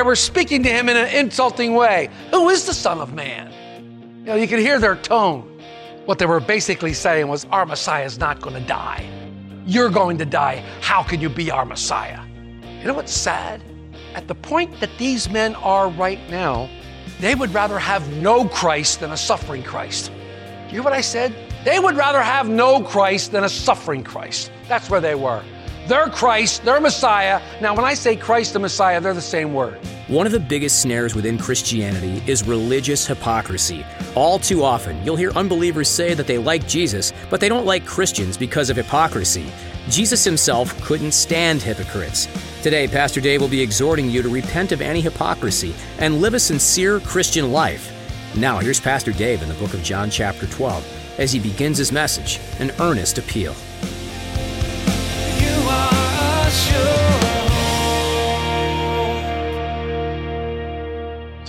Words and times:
They 0.00 0.06
were 0.06 0.16
speaking 0.16 0.62
to 0.62 0.70
him 0.70 0.88
in 0.88 0.96
an 0.96 1.14
insulting 1.14 1.74
way. 1.74 2.08
Who 2.30 2.48
is 2.48 2.64
the 2.64 2.72
Son 2.72 3.00
of 3.00 3.12
Man? 3.12 3.52
You 4.20 4.24
know, 4.24 4.34
you 4.34 4.48
could 4.48 4.60
hear 4.60 4.78
their 4.78 4.96
tone. 4.96 5.42
What 6.06 6.18
they 6.18 6.24
were 6.24 6.40
basically 6.40 6.94
saying 6.94 7.28
was, 7.28 7.44
Our 7.50 7.66
Messiah 7.66 8.06
is 8.06 8.18
not 8.18 8.40
going 8.40 8.54
to 8.54 8.66
die. 8.66 9.04
You're 9.66 9.90
going 9.90 10.16
to 10.16 10.24
die. 10.24 10.64
How 10.80 11.02
can 11.02 11.20
you 11.20 11.28
be 11.28 11.50
our 11.50 11.66
Messiah? 11.66 12.18
You 12.80 12.86
know 12.86 12.94
what's 12.94 13.12
sad? 13.12 13.62
At 14.14 14.26
the 14.26 14.34
point 14.34 14.80
that 14.80 14.88
these 14.96 15.28
men 15.28 15.54
are 15.56 15.90
right 15.90 16.30
now, 16.30 16.70
they 17.20 17.34
would 17.34 17.52
rather 17.52 17.78
have 17.78 18.10
no 18.22 18.48
Christ 18.48 19.00
than 19.00 19.12
a 19.12 19.18
suffering 19.18 19.62
Christ. 19.62 20.10
You 20.68 20.76
hear 20.76 20.82
what 20.82 20.94
I 20.94 21.02
said? 21.02 21.34
They 21.66 21.78
would 21.78 21.94
rather 21.94 22.22
have 22.22 22.48
no 22.48 22.80
Christ 22.80 23.32
than 23.32 23.44
a 23.44 23.50
suffering 23.50 24.02
Christ. 24.02 24.50
That's 24.66 24.88
where 24.88 25.02
they 25.02 25.14
were. 25.14 25.44
They're 25.90 26.08
Christ, 26.08 26.64
they're 26.64 26.80
Messiah. 26.80 27.42
Now, 27.60 27.74
when 27.74 27.84
I 27.84 27.94
say 27.94 28.14
Christ 28.14 28.52
the 28.52 28.60
Messiah, 28.60 29.00
they're 29.00 29.12
the 29.12 29.20
same 29.20 29.52
word. 29.52 29.74
One 30.06 30.24
of 30.24 30.30
the 30.30 30.38
biggest 30.38 30.80
snares 30.80 31.16
within 31.16 31.36
Christianity 31.36 32.22
is 32.30 32.46
religious 32.46 33.08
hypocrisy. 33.08 33.84
All 34.14 34.38
too 34.38 34.62
often, 34.62 35.04
you'll 35.04 35.16
hear 35.16 35.32
unbelievers 35.32 35.88
say 35.88 36.14
that 36.14 36.28
they 36.28 36.38
like 36.38 36.68
Jesus, 36.68 37.12
but 37.28 37.40
they 37.40 37.48
don't 37.48 37.66
like 37.66 37.86
Christians 37.86 38.36
because 38.36 38.70
of 38.70 38.76
hypocrisy. 38.76 39.50
Jesus 39.88 40.22
himself 40.22 40.80
couldn't 40.80 41.10
stand 41.10 41.60
hypocrites. 41.60 42.28
Today, 42.62 42.86
Pastor 42.86 43.20
Dave 43.20 43.40
will 43.40 43.48
be 43.48 43.60
exhorting 43.60 44.08
you 44.08 44.22
to 44.22 44.28
repent 44.28 44.70
of 44.70 44.80
any 44.80 45.00
hypocrisy 45.00 45.74
and 45.98 46.20
live 46.20 46.34
a 46.34 46.38
sincere 46.38 47.00
Christian 47.00 47.50
life. 47.50 47.92
Now, 48.36 48.58
here's 48.58 48.78
Pastor 48.78 49.10
Dave 49.10 49.42
in 49.42 49.48
the 49.48 49.56
book 49.56 49.74
of 49.74 49.82
John, 49.82 50.08
chapter 50.08 50.46
12, 50.46 51.18
as 51.18 51.32
he 51.32 51.40
begins 51.40 51.78
his 51.78 51.90
message, 51.90 52.38
an 52.60 52.70
earnest 52.78 53.18
appeal. 53.18 53.56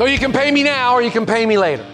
So 0.02 0.08
you 0.08 0.18
can 0.18 0.34
pay 0.34 0.50
me 0.50 0.64
now 0.64 0.96
or 0.96 1.04
you 1.04 1.12
can 1.12 1.28
pay 1.28 1.46
me 1.46 1.60
later. 1.60 1.86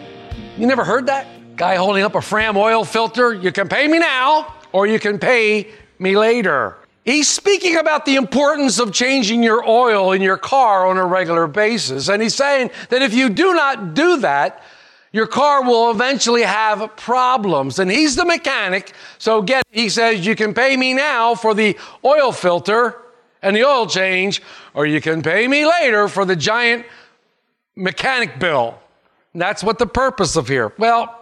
You 0.58 0.66
never 0.66 0.86
heard 0.86 1.08
that? 1.08 1.28
Guy 1.58 1.76
holding 1.76 2.04
up 2.04 2.16
a 2.16 2.22
Fram 2.22 2.56
oil 2.56 2.86
filter. 2.86 3.34
You 3.34 3.52
can 3.52 3.68
pay 3.68 3.86
me 3.86 4.00
now 4.00 4.56
or 4.72 4.88
you 4.88 4.98
can 4.98 5.20
pay 5.20 5.68
me 6.00 6.16
later. 6.16 6.78
He's 7.04 7.28
speaking 7.28 7.76
about 7.76 8.06
the 8.06 8.16
importance 8.16 8.80
of 8.80 8.94
changing 8.94 9.44
your 9.44 9.68
oil 9.68 10.14
in 10.14 10.22
your 10.22 10.38
car 10.38 10.88
on 10.88 10.98
a 10.98 11.06
regular 11.06 11.48
basis. 11.48 12.08
And 12.08 12.22
he's 12.22 12.34
saying 12.34 12.72
that 12.92 13.02
if 13.02 13.14
you 13.14 13.28
do 13.28 13.54
not 13.54 13.94
do 13.94 14.18
that, 14.22 14.64
your 15.18 15.28
car 15.28 15.64
will 15.64 15.92
eventually 15.92 16.44
have 16.44 16.96
problems. 16.96 17.80
And 17.80 17.92
he's 17.92 18.16
the 18.16 18.24
mechanic. 18.24 18.94
So 19.18 19.42
get, 19.42 19.64
he 19.72 19.90
says, 19.90 20.26
you 20.26 20.36
can 20.36 20.54
pay 20.54 20.78
me 20.78 20.94
now 20.94 21.36
for 21.36 21.54
the 21.54 21.78
oil 22.06 22.32
filter 22.32 23.02
and 23.42 23.56
the 23.56 23.64
oil 23.64 23.88
change, 23.88 24.42
or 24.74 24.86
you 24.86 25.02
can 25.02 25.22
pay 25.22 25.48
me 25.48 25.66
later 25.66 26.08
for 26.08 26.24
the 26.24 26.36
giant 26.36 26.86
mechanic 27.76 28.40
bill. 28.40 28.80
And 29.34 29.42
that's 29.42 29.64
what 29.64 29.80
the 29.80 29.88
purpose 29.88 30.36
of 30.36 30.48
here. 30.48 30.72
Well, 30.78 31.14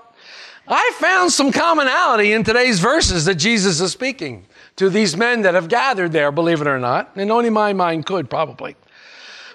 I 0.68 0.92
found 0.96 1.32
some 1.32 1.52
commonality 1.52 2.34
in 2.34 2.44
today's 2.44 2.80
verses 2.80 3.26
that 3.26 3.36
Jesus 3.36 3.80
is 3.80 3.92
speaking 3.92 4.46
to 4.76 4.90
these 4.90 5.16
men 5.16 5.44
that 5.44 5.54
have 5.54 5.70
gathered 5.70 6.12
there, 6.12 6.32
believe 6.32 6.60
it 6.60 6.68
or 6.68 6.80
not. 6.80 7.12
And 7.16 7.32
only 7.32 7.50
my 7.50 7.72
mind 7.72 8.06
could, 8.06 8.30
probably. 8.30 8.76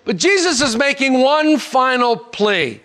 But 0.05 0.17
Jesus 0.17 0.63
is 0.63 0.77
making 0.77 1.21
one 1.21 1.59
final 1.59 2.17
plea 2.17 2.81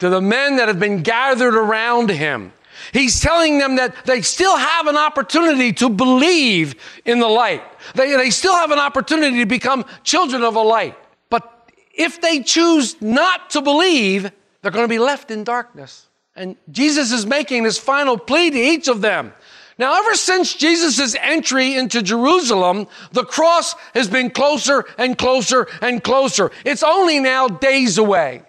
to 0.00 0.08
the 0.08 0.20
men 0.20 0.56
that 0.56 0.68
have 0.68 0.80
been 0.80 1.02
gathered 1.02 1.54
around 1.54 2.10
him. 2.10 2.52
He's 2.92 3.20
telling 3.20 3.58
them 3.58 3.76
that 3.76 3.94
they 4.06 4.22
still 4.22 4.56
have 4.56 4.86
an 4.86 4.96
opportunity 4.96 5.72
to 5.74 5.88
believe 5.88 6.74
in 7.04 7.20
the 7.20 7.28
light. 7.28 7.62
They, 7.94 8.16
they 8.16 8.30
still 8.30 8.54
have 8.54 8.70
an 8.70 8.78
opportunity 8.78 9.38
to 9.38 9.46
become 9.46 9.84
children 10.02 10.42
of 10.42 10.56
a 10.56 10.62
light. 10.62 10.96
But 11.28 11.70
if 11.94 12.20
they 12.20 12.42
choose 12.42 13.00
not 13.00 13.50
to 13.50 13.60
believe, 13.60 14.30
they're 14.62 14.72
going 14.72 14.84
to 14.84 14.88
be 14.88 14.98
left 14.98 15.30
in 15.30 15.44
darkness. 15.44 16.06
And 16.34 16.56
Jesus 16.70 17.12
is 17.12 17.26
making 17.26 17.64
this 17.64 17.78
final 17.78 18.16
plea 18.16 18.50
to 18.50 18.58
each 18.58 18.88
of 18.88 19.02
them. 19.02 19.32
Now, 19.78 19.98
ever 19.98 20.14
since 20.14 20.54
Jesus' 20.54 21.16
entry 21.20 21.74
into 21.74 22.02
Jerusalem, 22.02 22.86
the 23.12 23.24
cross 23.24 23.74
has 23.94 24.08
been 24.08 24.30
closer 24.30 24.84
and 24.98 25.16
closer 25.16 25.66
and 25.80 26.04
closer. 26.04 26.50
It's 26.64 26.82
only 26.82 27.18
now 27.18 27.48
days 27.48 27.96
away. 27.96 28.42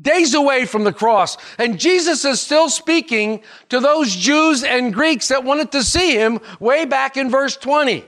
Days 0.00 0.34
away 0.34 0.66
from 0.66 0.84
the 0.84 0.92
cross. 0.92 1.38
And 1.58 1.80
Jesus 1.80 2.24
is 2.24 2.40
still 2.40 2.68
speaking 2.68 3.42
to 3.70 3.80
those 3.80 4.14
Jews 4.14 4.62
and 4.62 4.92
Greeks 4.92 5.28
that 5.28 5.44
wanted 5.44 5.72
to 5.72 5.82
see 5.82 6.12
him 6.12 6.40
way 6.60 6.84
back 6.84 7.16
in 7.16 7.30
verse 7.30 7.56
20. 7.56 8.04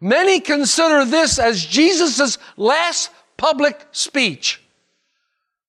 Many 0.00 0.40
consider 0.40 1.04
this 1.04 1.38
as 1.38 1.64
Jesus' 1.64 2.38
last 2.56 3.10
public 3.36 3.86
speech. 3.92 4.60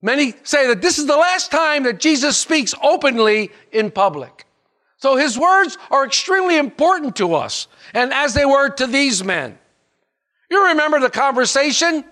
Many 0.02 0.34
say 0.42 0.68
that 0.68 0.82
this 0.82 0.98
is 0.98 1.06
the 1.06 1.16
last 1.16 1.50
time 1.50 1.84
that 1.84 1.98
Jesus 1.98 2.36
speaks 2.36 2.74
openly 2.82 3.50
in 3.72 3.90
public. 3.90 4.46
So 4.98 5.16
his 5.16 5.38
words 5.38 5.78
are 5.90 6.04
extremely 6.04 6.56
important 6.56 7.16
to 7.16 7.34
us, 7.34 7.68
and 7.94 8.12
as 8.12 8.34
they 8.34 8.44
were 8.44 8.68
to 8.68 8.86
these 8.86 9.22
men. 9.22 9.58
You 10.50 10.68
remember 10.68 10.98
the 10.98 11.10
conversation? 11.10 12.04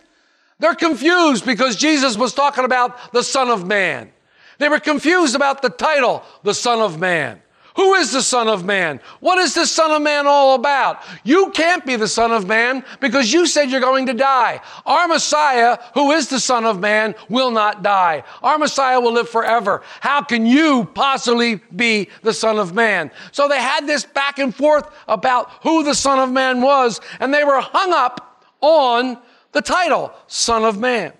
They're 0.59 0.75
confused 0.75 1.45
because 1.45 1.77
Jesus 1.77 2.17
was 2.17 2.33
talking 2.33 2.65
about 2.65 3.13
the 3.13 3.23
Son 3.23 3.49
of 3.49 3.67
Man. 3.67 4.11
They 4.59 4.69
were 4.69 4.81
confused 4.81 5.35
about 5.35 5.61
the 5.61 5.69
title, 5.69 6.23
the 6.43 6.55
Son 6.55 6.81
of 6.81 6.99
Man. 6.99 7.43
Who 7.77 7.93
is 7.93 8.11
the 8.11 8.23
Son 8.23 8.49
of 8.49 8.65
Man? 8.65 9.01
What 9.21 9.37
is 9.37 9.53
the 9.53 9.67
Son 9.67 9.91
of 9.91 10.01
Man 10.01 10.27
all 10.27 10.55
about? 10.55 11.03
You 11.25 11.51
can't 11.51 11.85
be 11.85 11.97
the 11.97 12.09
Son 12.09 12.33
of 12.33 12.47
Man 12.47 12.83
because 13.01 13.31
you 13.31 13.45
said 13.47 13.71
you're 13.71 13.83
going 13.83 14.07
to 14.07 14.15
die. 14.15 14.63
Our 14.87 15.07
Messiah, 15.07 15.77
who 15.93 16.11
is 16.13 16.29
the 16.29 16.41
Son 16.41 16.65
of 16.65 16.81
Man, 16.81 17.15
will 17.29 17.51
not 17.51 17.83
die. 17.83 18.25
Our 18.43 18.57
Messiah 18.57 18.99
will 18.99 19.13
live 19.13 19.29
forever. 19.29 19.83
How 20.01 20.23
can 20.23 20.47
you 20.47 20.89
possibly 20.95 21.57
be 21.77 22.09
the 22.23 22.33
Son 22.33 22.59
of 22.59 22.75
Man? 22.75 23.11
So 23.31 23.47
they 23.47 23.61
had 23.61 23.87
this 23.87 24.07
back 24.07 24.39
and 24.39 24.55
forth 24.55 24.91
about 25.07 25.51
who 25.63 25.85
the 25.85 25.95
Son 25.95 26.19
of 26.19 26.33
Man 26.33 26.63
was, 26.63 27.03
and 27.21 27.33
they 27.33 27.45
were 27.45 27.61
hung 27.61 27.93
up 27.93 28.47
on 28.63 29.19
the 29.57 29.63
title, 29.63 30.13
Son 30.27 30.65
of 30.65 30.79
Man. 30.79 31.15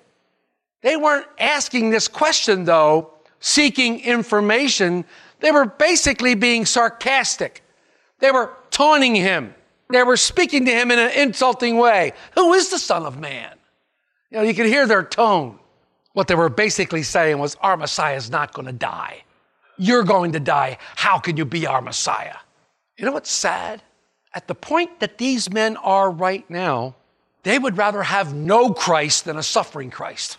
They 0.83 0.95
weren't 0.95 1.27
asking 1.39 1.89
this 1.89 2.07
question, 2.07 2.65
though, 2.65 3.13
seeking 3.41 4.01
information. 4.01 5.07
They 5.41 5.51
were 5.51 5.65
basically 5.65 6.35
being 6.35 6.67
sarcastic. 6.67 7.63
They 8.19 8.31
were 8.31 8.53
taunting 8.71 9.15
him. 9.15 9.55
They 9.91 10.03
were 10.03 10.19
speaking 10.19 10.67
to 10.67 10.71
him 10.71 10.91
in 10.91 10.99
an 10.99 11.13
insulting 11.13 11.79
way. 11.79 12.13
Who 12.35 12.53
is 12.53 12.69
the 12.69 12.79
Son 12.79 13.07
of 13.07 13.19
Man? 13.19 13.55
You 14.31 14.39
know, 14.39 14.45
you 14.45 14.53
could 14.53 14.67
hear 14.67 14.87
their 14.87 15.03
tone. 15.03 15.59
What 16.13 16.29
they 16.29 16.35
were 16.35 16.51
basically 16.51 17.05
saying 17.05 17.39
was, 17.39 17.57
Our 17.63 17.79
Messiah 17.79 18.17
is 18.17 18.31
not 18.31 18.53
going 18.53 18.67
to 18.67 18.73
die. 18.73 19.25
You're 19.79 20.05
going 20.05 20.33
to 20.33 20.41
die. 20.41 20.77
How 20.95 21.19
can 21.19 21.39
you 21.39 21.47
be 21.47 21.67
our 21.67 21.81
Messiah? 21.81 22.37
You 22.99 23.07
know 23.07 23.13
what's 23.13 23.31
sad? 23.31 23.83
At 24.35 24.47
the 24.47 24.55
point 24.55 25.01
that 25.01 25.17
these 25.17 25.51
men 25.51 25.79
are 25.79 26.11
right 26.11 26.49
now, 26.51 26.97
they 27.47 27.61
would 27.61 27.79
rather 27.79 28.03
have 28.03 28.35
no 28.35 28.75
Christ 28.75 29.25
than 29.25 29.37
a 29.37 29.43
suffering 29.43 29.89
Christ. 29.89 30.37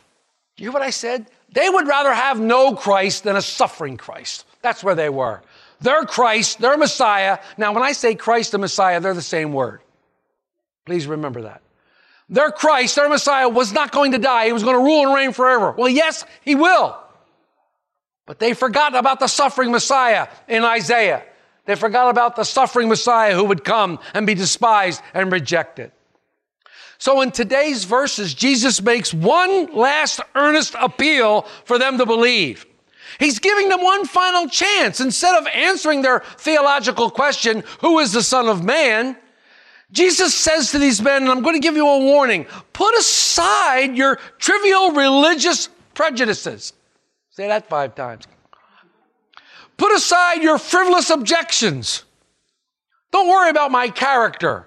Do 0.57 0.63
You 0.63 0.71
hear 0.71 0.73
what 0.73 0.81
I 0.81 0.89
said? 0.89 1.25
They 1.53 1.69
would 1.69 1.87
rather 1.87 2.13
have 2.13 2.37
no 2.37 2.75
Christ 2.75 3.23
than 3.23 3.37
a 3.37 3.41
suffering 3.41 3.95
Christ. 3.95 4.45
That's 4.61 4.83
where 4.83 4.93
they 4.93 5.07
were. 5.07 5.41
They're 5.79 6.03
Christ, 6.03 6.59
they're 6.59 6.75
Messiah. 6.75 7.39
Now, 7.57 7.71
when 7.71 7.81
I 7.81 7.93
say 7.93 8.13
Christ 8.13 8.53
and 8.53 8.59
Messiah, 8.59 8.99
they're 8.99 9.13
the 9.13 9.21
same 9.21 9.53
word. 9.53 9.79
Please 10.85 11.07
remember 11.07 11.43
that. 11.43 11.61
Their 12.27 12.51
Christ, 12.51 12.97
their 12.97 13.07
Messiah, 13.07 13.47
was 13.47 13.71
not 13.71 13.93
going 13.93 14.11
to 14.11 14.17
die. 14.17 14.47
He 14.47 14.51
was 14.51 14.63
going 14.63 14.75
to 14.75 14.83
rule 14.83 15.05
and 15.05 15.15
reign 15.15 15.31
forever. 15.31 15.71
Well, 15.71 15.87
yes, 15.87 16.25
he 16.43 16.55
will. 16.55 16.99
But 18.25 18.39
they 18.39 18.53
forgot 18.53 18.97
about 18.97 19.21
the 19.21 19.27
suffering 19.27 19.71
Messiah 19.71 20.27
in 20.49 20.65
Isaiah. 20.65 21.23
They 21.67 21.75
forgot 21.75 22.09
about 22.09 22.35
the 22.35 22.43
suffering 22.43 22.89
Messiah 22.89 23.33
who 23.33 23.45
would 23.45 23.63
come 23.63 23.99
and 24.13 24.27
be 24.27 24.33
despised 24.33 25.01
and 25.13 25.31
rejected. 25.31 25.93
So 26.99 27.21
in 27.21 27.31
today's 27.31 27.83
verses, 27.83 28.33
Jesus 28.33 28.81
makes 28.81 29.13
one 29.13 29.73
last 29.73 30.19
earnest 30.35 30.75
appeal 30.79 31.43
for 31.65 31.77
them 31.77 31.97
to 31.97 32.05
believe. 32.05 32.65
He's 33.19 33.39
giving 33.39 33.69
them 33.69 33.83
one 33.83 34.05
final 34.05 34.47
chance. 34.47 34.99
Instead 34.99 35.35
of 35.35 35.47
answering 35.47 36.01
their 36.01 36.19
theological 36.19 37.09
question, 37.09 37.63
who 37.81 37.99
is 37.99 38.11
the 38.11 38.23
Son 38.23 38.47
of 38.47 38.63
Man? 38.63 39.17
Jesus 39.91 40.35
says 40.35 40.71
to 40.71 40.79
these 40.79 41.01
men, 41.01 41.23
and 41.23 41.31
I'm 41.31 41.41
going 41.41 41.55
to 41.55 41.61
give 41.61 41.75
you 41.75 41.87
a 41.87 41.99
warning 41.99 42.45
put 42.73 42.97
aside 42.97 43.95
your 43.95 44.17
trivial 44.37 44.91
religious 44.91 45.69
prejudices. 45.93 46.73
Say 47.29 47.47
that 47.47 47.69
five 47.69 47.95
times. 47.95 48.25
Put 49.77 49.93
aside 49.93 50.41
your 50.41 50.57
frivolous 50.57 51.09
objections. 51.09 52.03
Don't 53.11 53.27
worry 53.27 53.49
about 53.49 53.71
my 53.71 53.89
character 53.89 54.66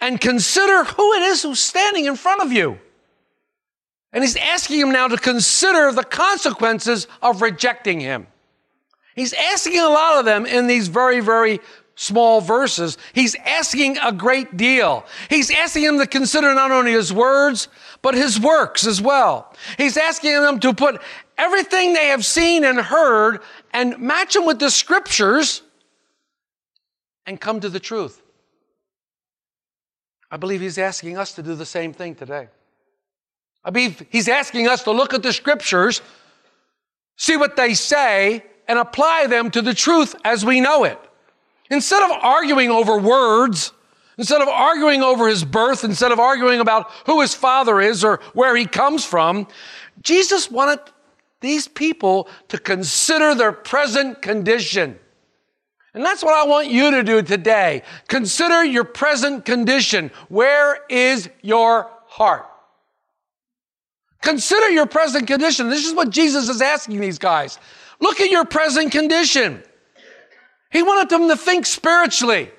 and 0.00 0.20
consider 0.20 0.84
who 0.84 1.12
it 1.14 1.22
is 1.22 1.42
who's 1.42 1.60
standing 1.60 2.06
in 2.06 2.16
front 2.16 2.42
of 2.42 2.52
you. 2.52 2.78
And 4.12 4.24
he's 4.24 4.36
asking 4.36 4.80
him 4.80 4.92
now 4.92 5.08
to 5.08 5.16
consider 5.16 5.92
the 5.92 6.04
consequences 6.04 7.06
of 7.22 7.42
rejecting 7.42 8.00
him. 8.00 8.26
He's 9.14 9.32
asking 9.32 9.78
a 9.78 9.88
lot 9.88 10.18
of 10.18 10.24
them 10.24 10.46
in 10.46 10.66
these 10.66 10.88
very, 10.88 11.20
very 11.20 11.60
small 11.94 12.40
verses. 12.40 12.96
He's 13.12 13.34
asking 13.44 13.98
a 13.98 14.10
great 14.10 14.56
deal. 14.56 15.04
He's 15.28 15.50
asking 15.50 15.84
them 15.84 15.98
to 15.98 16.06
consider 16.06 16.54
not 16.54 16.70
only 16.70 16.92
his 16.92 17.12
words, 17.12 17.68
but 18.02 18.14
his 18.14 18.40
works 18.40 18.86
as 18.86 19.02
well. 19.02 19.54
He's 19.76 19.96
asking 19.96 20.32
them 20.32 20.58
to 20.60 20.72
put 20.72 21.00
everything 21.36 21.92
they 21.92 22.06
have 22.06 22.24
seen 22.24 22.64
and 22.64 22.78
heard 22.78 23.40
and 23.72 23.98
match 23.98 24.34
them 24.34 24.46
with 24.46 24.58
the 24.58 24.70
scriptures 24.70 25.62
and 27.26 27.40
come 27.40 27.60
to 27.60 27.68
the 27.68 27.80
truth. 27.80 28.22
I 30.30 30.36
believe 30.36 30.60
he's 30.60 30.78
asking 30.78 31.18
us 31.18 31.32
to 31.34 31.42
do 31.42 31.54
the 31.54 31.66
same 31.66 31.92
thing 31.92 32.14
today. 32.14 32.48
I 33.64 33.70
believe 33.70 34.06
he's 34.10 34.28
asking 34.28 34.68
us 34.68 34.84
to 34.84 34.92
look 34.92 35.12
at 35.12 35.22
the 35.22 35.32
scriptures, 35.32 36.00
see 37.16 37.36
what 37.36 37.56
they 37.56 37.74
say, 37.74 38.44
and 38.68 38.78
apply 38.78 39.26
them 39.26 39.50
to 39.50 39.60
the 39.60 39.74
truth 39.74 40.14
as 40.24 40.44
we 40.44 40.60
know 40.60 40.84
it. 40.84 40.98
Instead 41.70 42.02
of 42.02 42.10
arguing 42.22 42.70
over 42.70 42.98
words, 42.98 43.72
instead 44.16 44.40
of 44.40 44.48
arguing 44.48 45.02
over 45.02 45.28
his 45.28 45.44
birth, 45.44 45.84
instead 45.84 46.12
of 46.12 46.20
arguing 46.20 46.60
about 46.60 46.90
who 47.06 47.20
his 47.20 47.34
father 47.34 47.80
is 47.80 48.04
or 48.04 48.20
where 48.32 48.56
he 48.56 48.66
comes 48.66 49.04
from, 49.04 49.46
Jesus 50.02 50.50
wanted 50.50 50.80
these 51.40 51.68
people 51.68 52.28
to 52.48 52.58
consider 52.58 53.34
their 53.34 53.52
present 53.52 54.22
condition. 54.22 54.98
And 55.92 56.04
that's 56.04 56.22
what 56.22 56.34
I 56.34 56.48
want 56.48 56.68
you 56.68 56.92
to 56.92 57.02
do 57.02 57.22
today. 57.22 57.82
Consider 58.06 58.64
your 58.64 58.84
present 58.84 59.44
condition. 59.44 60.10
Where 60.28 60.78
is 60.88 61.28
your 61.42 61.90
heart? 62.06 62.46
Consider 64.22 64.70
your 64.70 64.86
present 64.86 65.26
condition. 65.26 65.68
This 65.68 65.86
is 65.86 65.94
what 65.94 66.10
Jesus 66.10 66.48
is 66.48 66.60
asking 66.62 67.00
these 67.00 67.18
guys. 67.18 67.58
Look 68.00 68.20
at 68.20 68.30
your 68.30 68.44
present 68.44 68.92
condition. 68.92 69.62
He 70.70 70.82
wanted 70.82 71.08
them 71.08 71.28
to 71.28 71.36
think 71.36 71.66
spiritually. 71.66 72.50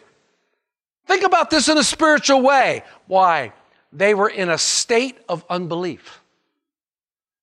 Think 1.07 1.23
about 1.23 1.49
this 1.49 1.69
in 1.69 1.77
a 1.77 1.83
spiritual 1.83 2.41
way. 2.41 2.83
Why? 3.07 3.53
They 3.93 4.13
were 4.13 4.29
in 4.29 4.49
a 4.49 4.57
state 4.57 5.17
of 5.29 5.45
unbelief. 5.49 6.21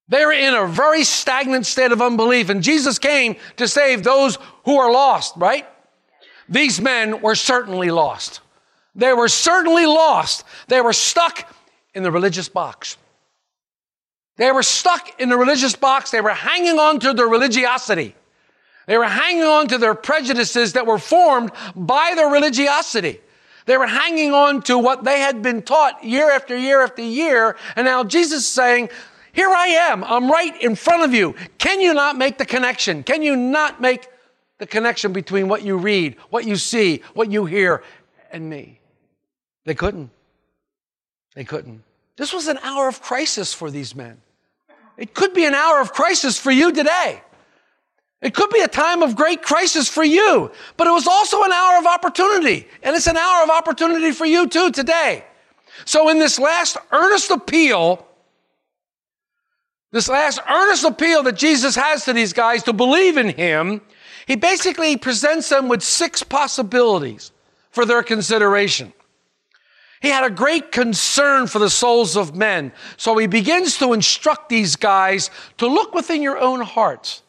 They 0.08 0.24
were 0.24 0.32
in 0.32 0.54
a 0.54 0.66
very 0.66 1.04
stagnant 1.04 1.66
state 1.66 1.92
of 1.92 2.00
unbelief, 2.00 2.48
and 2.48 2.62
Jesus 2.62 2.98
came 2.98 3.36
to 3.56 3.68
save 3.68 4.02
those 4.02 4.38
who 4.64 4.78
are 4.78 4.90
lost, 4.90 5.34
right? 5.36 5.66
These 6.48 6.80
men 6.80 7.20
were 7.20 7.34
certainly 7.34 7.90
lost. 7.90 8.40
They 8.94 9.12
were 9.12 9.28
certainly 9.28 9.86
lost. 9.86 10.44
They 10.68 10.80
were 10.80 10.92
stuck 10.92 11.52
in 11.94 12.02
the 12.02 12.10
religious 12.10 12.48
box. 12.48 12.96
They 14.36 14.50
were 14.52 14.62
stuck 14.62 15.20
in 15.20 15.28
the 15.28 15.36
religious 15.36 15.76
box. 15.76 16.10
They 16.10 16.20
were 16.20 16.30
hanging 16.30 16.78
on 16.78 17.00
to 17.00 17.12
their 17.12 17.26
religiosity. 17.26 18.14
They 18.86 18.96
were 18.96 19.04
hanging 19.04 19.42
on 19.42 19.68
to 19.68 19.78
their 19.78 19.94
prejudices 19.94 20.72
that 20.72 20.86
were 20.86 20.98
formed 20.98 21.52
by 21.76 22.12
their 22.16 22.28
religiosity. 22.28 23.20
They 23.66 23.76
were 23.76 23.86
hanging 23.86 24.32
on 24.32 24.62
to 24.62 24.78
what 24.78 25.04
they 25.04 25.20
had 25.20 25.42
been 25.42 25.60
taught 25.60 26.02
year 26.02 26.30
after 26.30 26.56
year 26.56 26.80
after 26.82 27.02
year. 27.02 27.56
And 27.76 27.84
now 27.84 28.02
Jesus 28.02 28.44
is 28.44 28.48
saying, 28.48 28.88
Here 29.32 29.50
I 29.50 29.66
am. 29.90 30.02
I'm 30.04 30.30
right 30.30 30.58
in 30.62 30.74
front 30.74 31.02
of 31.02 31.12
you. 31.12 31.34
Can 31.58 31.80
you 31.82 31.92
not 31.92 32.16
make 32.16 32.38
the 32.38 32.46
connection? 32.46 33.02
Can 33.02 33.22
you 33.22 33.36
not 33.36 33.80
make 33.80 34.08
the 34.58 34.66
connection 34.66 35.12
between 35.12 35.48
what 35.48 35.62
you 35.62 35.76
read, 35.76 36.16
what 36.30 36.44
you 36.44 36.56
see, 36.56 37.02
what 37.14 37.30
you 37.30 37.46
hear, 37.46 37.82
and 38.30 38.48
me? 38.48 38.80
They 39.64 39.74
couldn't. 39.74 40.10
They 41.34 41.44
couldn't. 41.44 41.82
This 42.16 42.32
was 42.32 42.48
an 42.48 42.58
hour 42.62 42.88
of 42.88 43.00
crisis 43.00 43.54
for 43.54 43.70
these 43.70 43.94
men. 43.94 44.20
It 44.96 45.14
could 45.14 45.32
be 45.32 45.44
an 45.44 45.54
hour 45.54 45.80
of 45.80 45.92
crisis 45.92 46.38
for 46.38 46.50
you 46.50 46.72
today. 46.72 47.22
It 48.20 48.34
could 48.34 48.50
be 48.50 48.60
a 48.60 48.68
time 48.68 49.02
of 49.02 49.14
great 49.14 49.42
crisis 49.42 49.88
for 49.88 50.02
you, 50.02 50.50
but 50.76 50.88
it 50.88 50.90
was 50.90 51.06
also 51.06 51.44
an 51.44 51.52
hour 51.52 51.78
of 51.78 51.86
opportunity. 51.86 52.66
And 52.82 52.96
it's 52.96 53.06
an 53.06 53.16
hour 53.16 53.44
of 53.44 53.50
opportunity 53.50 54.10
for 54.10 54.26
you 54.26 54.48
too 54.48 54.72
today. 54.72 55.24
So, 55.84 56.08
in 56.08 56.18
this 56.18 56.40
last 56.40 56.76
earnest 56.90 57.30
appeal, 57.30 58.04
this 59.92 60.08
last 60.08 60.40
earnest 60.50 60.84
appeal 60.84 61.22
that 61.22 61.36
Jesus 61.36 61.76
has 61.76 62.04
to 62.06 62.12
these 62.12 62.32
guys 62.32 62.64
to 62.64 62.72
believe 62.72 63.16
in 63.16 63.28
him, 63.28 63.80
he 64.28 64.36
basically 64.36 64.98
presents 64.98 65.48
them 65.48 65.68
with 65.68 65.82
six 65.82 66.22
possibilities 66.22 67.32
for 67.70 67.86
their 67.86 68.02
consideration. 68.02 68.92
He 70.02 70.08
had 70.08 70.22
a 70.22 70.30
great 70.30 70.70
concern 70.70 71.46
for 71.46 71.58
the 71.58 71.70
souls 71.70 72.14
of 72.14 72.36
men. 72.36 72.72
So 72.98 73.16
he 73.16 73.26
begins 73.26 73.78
to 73.78 73.94
instruct 73.94 74.50
these 74.50 74.76
guys 74.76 75.30
to 75.56 75.66
look 75.66 75.94
within 75.94 76.20
your 76.20 76.38
own 76.38 76.60
hearts, 76.60 77.22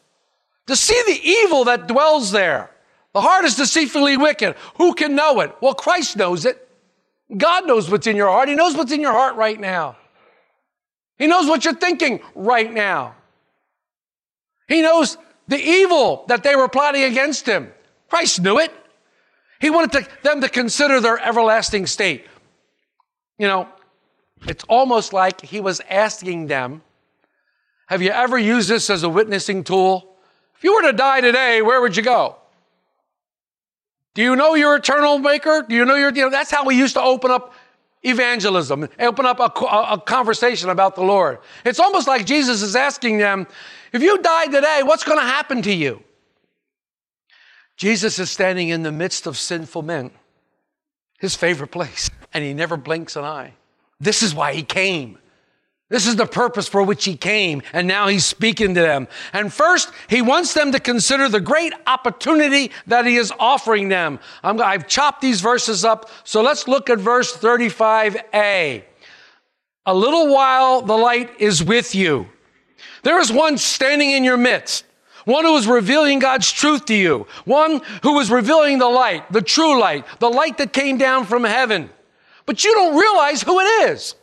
to 0.66 0.76
see 0.76 1.02
the 1.06 1.18
evil 1.26 1.64
that 1.64 1.88
dwells 1.88 2.32
there. 2.32 2.70
The 3.14 3.22
heart 3.22 3.46
is 3.46 3.56
deceitfully 3.56 4.18
wicked. 4.18 4.54
Who 4.76 4.92
can 4.92 5.16
know 5.16 5.40
it? 5.40 5.56
Well, 5.62 5.74
Christ 5.74 6.18
knows 6.18 6.44
it. 6.44 6.68
God 7.34 7.66
knows 7.66 7.90
what's 7.90 8.06
in 8.06 8.14
your 8.14 8.28
heart. 8.28 8.50
He 8.50 8.54
knows 8.54 8.76
what's 8.76 8.92
in 8.92 9.00
your 9.00 9.12
heart 9.12 9.36
right 9.36 9.58
now. 9.58 9.96
He 11.18 11.26
knows 11.26 11.48
what 11.48 11.64
you're 11.64 11.74
thinking 11.74 12.20
right 12.34 12.70
now. 12.70 13.14
He 14.68 14.82
knows 14.82 15.16
the 15.50 15.60
evil 15.60 16.24
that 16.28 16.44
they 16.44 16.54
were 16.54 16.68
plotting 16.68 17.02
against 17.02 17.44
him. 17.44 17.72
Christ 18.08 18.40
knew 18.40 18.58
it. 18.58 18.72
He 19.60 19.68
wanted 19.68 19.92
to, 19.92 20.08
them 20.22 20.40
to 20.40 20.48
consider 20.48 21.00
their 21.00 21.18
everlasting 21.18 21.86
state. 21.86 22.24
You 23.36 23.48
know, 23.48 23.68
it's 24.46 24.64
almost 24.68 25.12
like 25.12 25.40
he 25.40 25.60
was 25.60 25.82
asking 25.90 26.46
them, 26.46 26.82
Have 27.88 28.00
you 28.00 28.10
ever 28.10 28.38
used 28.38 28.70
this 28.70 28.88
as 28.90 29.02
a 29.02 29.08
witnessing 29.08 29.64
tool? 29.64 30.14
If 30.56 30.62
you 30.62 30.74
were 30.74 30.82
to 30.82 30.92
die 30.92 31.20
today, 31.20 31.62
where 31.62 31.80
would 31.80 31.96
you 31.96 32.04
go? 32.04 32.36
Do 34.14 34.22
you 34.22 34.36
know 34.36 34.54
your 34.54 34.76
eternal 34.76 35.18
maker? 35.18 35.64
Do 35.68 35.74
you 35.74 35.84
know 35.84 35.96
your, 35.96 36.12
you 36.12 36.22
know, 36.22 36.30
that's 36.30 36.50
how 36.50 36.64
we 36.64 36.76
used 36.76 36.94
to 36.94 37.02
open 37.02 37.30
up 37.32 37.54
evangelism, 38.02 38.88
open 38.98 39.26
up 39.26 39.40
a, 39.40 39.64
a, 39.64 39.92
a 39.94 40.00
conversation 40.00 40.70
about 40.70 40.94
the 40.94 41.02
Lord. 41.02 41.38
It's 41.64 41.80
almost 41.80 42.08
like 42.08 42.26
Jesus 42.26 42.62
is 42.62 42.74
asking 42.74 43.18
them, 43.18 43.46
if 43.92 44.02
you 44.02 44.18
die 44.22 44.46
today, 44.46 44.82
what's 44.84 45.04
going 45.04 45.18
to 45.18 45.24
happen 45.24 45.62
to 45.62 45.72
you? 45.72 46.02
Jesus 47.76 48.18
is 48.18 48.30
standing 48.30 48.68
in 48.68 48.82
the 48.82 48.92
midst 48.92 49.26
of 49.26 49.36
sinful 49.36 49.82
men, 49.82 50.10
his 51.18 51.34
favorite 51.34 51.70
place, 51.70 52.10
and 52.32 52.44
he 52.44 52.54
never 52.54 52.76
blinks 52.76 53.16
an 53.16 53.24
eye. 53.24 53.54
This 53.98 54.22
is 54.22 54.34
why 54.34 54.54
he 54.54 54.62
came. 54.62 55.18
This 55.90 56.06
is 56.06 56.14
the 56.14 56.24
purpose 56.24 56.68
for 56.68 56.84
which 56.84 57.04
he 57.04 57.16
came, 57.16 57.62
and 57.72 57.88
now 57.88 58.06
he's 58.06 58.24
speaking 58.24 58.74
to 58.76 58.80
them. 58.80 59.08
And 59.32 59.52
first, 59.52 59.90
he 60.08 60.22
wants 60.22 60.54
them 60.54 60.70
to 60.70 60.78
consider 60.78 61.28
the 61.28 61.40
great 61.40 61.74
opportunity 61.84 62.70
that 62.86 63.06
he 63.06 63.16
is 63.16 63.32
offering 63.40 63.88
them. 63.88 64.20
i 64.44 64.72
have 64.72 64.86
chopped 64.86 65.20
these 65.20 65.40
verses 65.40 65.84
up, 65.84 66.08
so 66.22 66.42
let's 66.42 66.68
look 66.68 66.88
at 66.90 67.00
verse 67.00 67.36
35a. 67.36 68.84
A 69.84 69.94
little 69.94 70.32
while 70.32 70.80
the 70.82 70.96
light 70.96 71.40
is 71.40 71.62
with 71.62 71.92
you. 71.92 72.28
There 73.02 73.18
is 73.18 73.32
one 73.32 73.58
standing 73.58 74.12
in 74.12 74.22
your 74.22 74.36
midst, 74.36 74.84
one 75.24 75.44
who 75.44 75.56
is 75.56 75.66
revealing 75.66 76.20
God's 76.20 76.52
truth 76.52 76.84
to 76.84 76.94
you, 76.94 77.26
one 77.44 77.80
who 78.04 78.20
is 78.20 78.30
revealing 78.30 78.78
the 78.78 78.88
light, 78.88 79.30
the 79.32 79.42
true 79.42 79.80
light, 79.80 80.04
the 80.20 80.30
light 80.30 80.58
that 80.58 80.72
came 80.72 80.98
down 80.98 81.24
from 81.24 81.42
heaven. 81.42 81.90
But 82.46 82.62
you 82.62 82.72
don't 82.74 82.96
realize 82.96 83.42
who 83.42 83.58
it 83.58 83.90
is. 83.90 84.14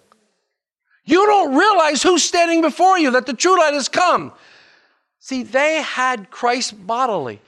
You 1.08 1.26
don't 1.26 1.56
realize 1.56 2.04
who's 2.04 2.22
standing 2.22 2.62
before 2.62 3.00
you, 3.00 3.12
that 3.12 3.26
the 3.26 3.34
true 3.34 3.58
light 3.58 3.74
has 3.74 3.88
come. 3.88 4.34
See, 5.20 5.42
they 5.42 5.82
had 5.82 6.30
Christ 6.30 6.86
bodily. 6.86 7.42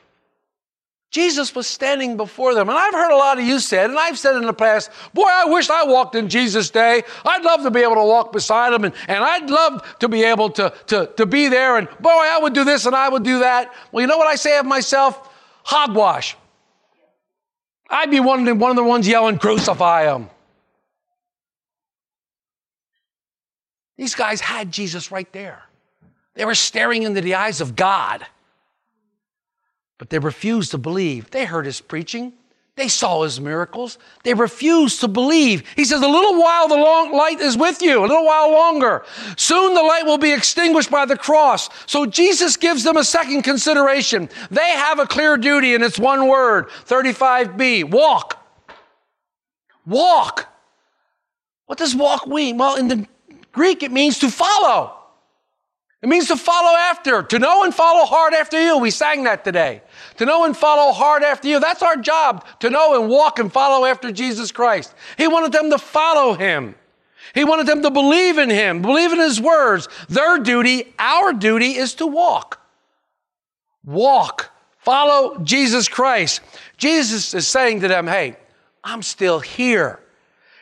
Jesus 1.12 1.54
was 1.54 1.68
standing 1.68 2.16
before 2.16 2.54
them. 2.54 2.70
And 2.70 2.78
I've 2.78 2.94
heard 2.94 3.12
a 3.12 3.18
lot 3.18 3.38
of 3.38 3.44
you 3.44 3.60
said, 3.60 3.90
and 3.90 4.00
I've 4.00 4.18
said 4.18 4.36
in 4.38 4.46
the 4.46 4.54
past, 4.54 4.92
boy, 5.14 5.28
I 5.28 5.46
wish 5.46 5.70
I 5.70 5.84
walked 5.84 6.16
in 6.16 6.30
Jesus' 6.30 6.70
day. 6.70 7.04
I'd 7.26 7.44
love 7.44 7.64
to 7.64 7.72
be 7.72 7.82
able 7.82 7.96
to 7.96 8.04
walk 8.04 8.32
beside 8.32 8.72
him, 8.72 8.86
and, 8.86 8.94
and 9.10 9.24
I'd 9.24 9.50
love 9.50 9.98
to 10.00 10.08
be 10.08 10.24
able 10.24 10.52
to, 10.52 10.72
to, 10.88 11.12
to 11.18 11.26
be 11.26 11.50
there, 11.50 11.78
and 11.78 11.90
boy, 12.00 12.10
I 12.10 12.40
would 12.42 12.54
do 12.54 12.64
this 12.64 12.86
and 12.86 12.96
I 12.96 13.10
would 13.10 13.24
do 13.24 13.40
that. 13.40 13.74
Well, 13.92 14.02
you 14.02 14.08
know 14.08 14.18
what 14.18 14.28
I 14.28 14.36
say 14.36 14.58
of 14.58 14.66
myself? 14.66 15.30
Hogwash. 15.64 16.38
I'd 17.90 18.12
be 18.12 18.22
one 18.22 18.46
one 18.60 18.70
of 18.70 18.78
the 18.78 18.84
ones 18.84 19.06
yelling, 19.06 19.38
crucify 19.38 20.16
him. 20.16 20.30
These 24.00 24.16
guys 24.16 24.40
had 24.40 24.72
Jesus 24.72 25.12
right 25.12 25.30
there. 25.34 25.62
They 26.36 26.46
were 26.46 26.56
staring 26.56 27.04
into 27.04 27.20
the 27.20 27.36
eyes 27.36 27.60
of 27.60 27.76
God. 27.76 28.26
But 29.98 30.10
they 30.10 30.20
refused 30.20 30.72
to 30.72 30.78
believe. 30.78 31.32
They 31.32 31.44
heard 31.44 31.66
his 31.66 31.82
preaching. 31.82 32.32
They 32.78 32.88
saw 32.88 33.24
his 33.24 33.42
miracles. 33.42 33.98
They 34.24 34.34
refused 34.34 35.02
to 35.02 35.10
believe. 35.10 35.68
He 35.76 35.84
says, 35.84 36.02
A 36.02 36.08
little 36.08 36.40
while 36.40 36.70
the 36.70 36.78
long 36.78 37.12
light 37.12 37.42
is 37.42 37.58
with 37.58 37.82
you, 37.82 38.00
a 38.00 38.08
little 38.08 38.24
while 38.24 38.54
longer. 38.54 39.04
Soon 39.36 39.74
the 39.74 39.84
light 39.84 40.06
will 40.06 40.18
be 40.18 40.32
extinguished 40.32 40.90
by 40.90 41.04
the 41.04 41.18
cross. 41.18 41.70
So 41.86 42.06
Jesus 42.06 42.56
gives 42.56 42.86
them 42.86 42.96
a 42.96 43.04
second 43.04 43.42
consideration. 43.42 44.30
They 44.50 44.70
have 44.70 45.00
a 45.00 45.08
clear 45.08 45.36
duty, 45.36 45.76
and 45.76 45.84
it's 45.84 46.00
one 46.00 46.30
word 46.30 46.70
35b 46.88 47.92
walk. 47.92 48.42
Walk. 49.86 50.48
What 51.66 51.78
does 51.78 51.94
walk 51.94 52.28
mean? 52.28 52.58
Well, 52.58 52.78
in 52.78 52.88
the 52.88 53.06
Greek, 53.52 53.84
it 53.84 53.92
means 53.92 54.20
to 54.20 54.30
follow. 54.30 54.96
It 56.02 56.08
means 56.08 56.28
to 56.30 56.38
follow 56.38 56.78
after, 56.78 57.24
to 57.24 57.40
know 57.40 57.66
and 57.66 57.76
follow 57.76 58.06
hard 58.06 58.34
after 58.34 58.62
you. 58.62 58.78
We 58.78 58.90
sang 58.90 59.24
that 59.24 59.44
today. 59.44 59.82
To 60.16 60.26
know 60.26 60.46
and 60.46 60.56
follow 60.56 60.94
hard 60.94 61.24
after 61.24 61.50
you. 61.50 61.60
That's 61.60 61.84
our 61.84 61.98
job, 61.98 62.46
to 62.62 62.70
know 62.70 63.02
and 63.02 63.10
walk 63.10 63.38
and 63.38 63.52
follow 63.52 63.86
after 63.86 64.10
Jesus 64.10 64.54
Christ. 64.54 64.94
He 65.18 65.28
wanted 65.28 65.52
them 65.52 65.70
to 65.72 65.78
follow 65.78 66.36
him. 66.36 66.76
He 67.36 67.44
wanted 67.44 67.68
them 67.68 67.82
to 67.84 67.92
believe 67.92 68.38
in 68.38 68.50
him, 68.50 68.82
believe 68.82 69.12
in 69.12 69.20
his 69.20 69.42
words. 69.42 69.90
Their 70.08 70.40
duty, 70.40 70.94
our 70.98 71.34
duty, 71.34 71.76
is 71.76 71.96
to 71.96 72.08
walk. 72.08 72.62
Walk. 73.84 74.52
Follow 74.78 75.40
Jesus 75.44 75.90
Christ. 75.90 76.40
Jesus 76.78 77.34
is 77.34 77.46
saying 77.46 77.82
to 77.82 77.90
them, 77.90 78.08
hey, 78.08 78.38
I'm 78.86 79.02
still 79.02 79.42
here. 79.42 80.00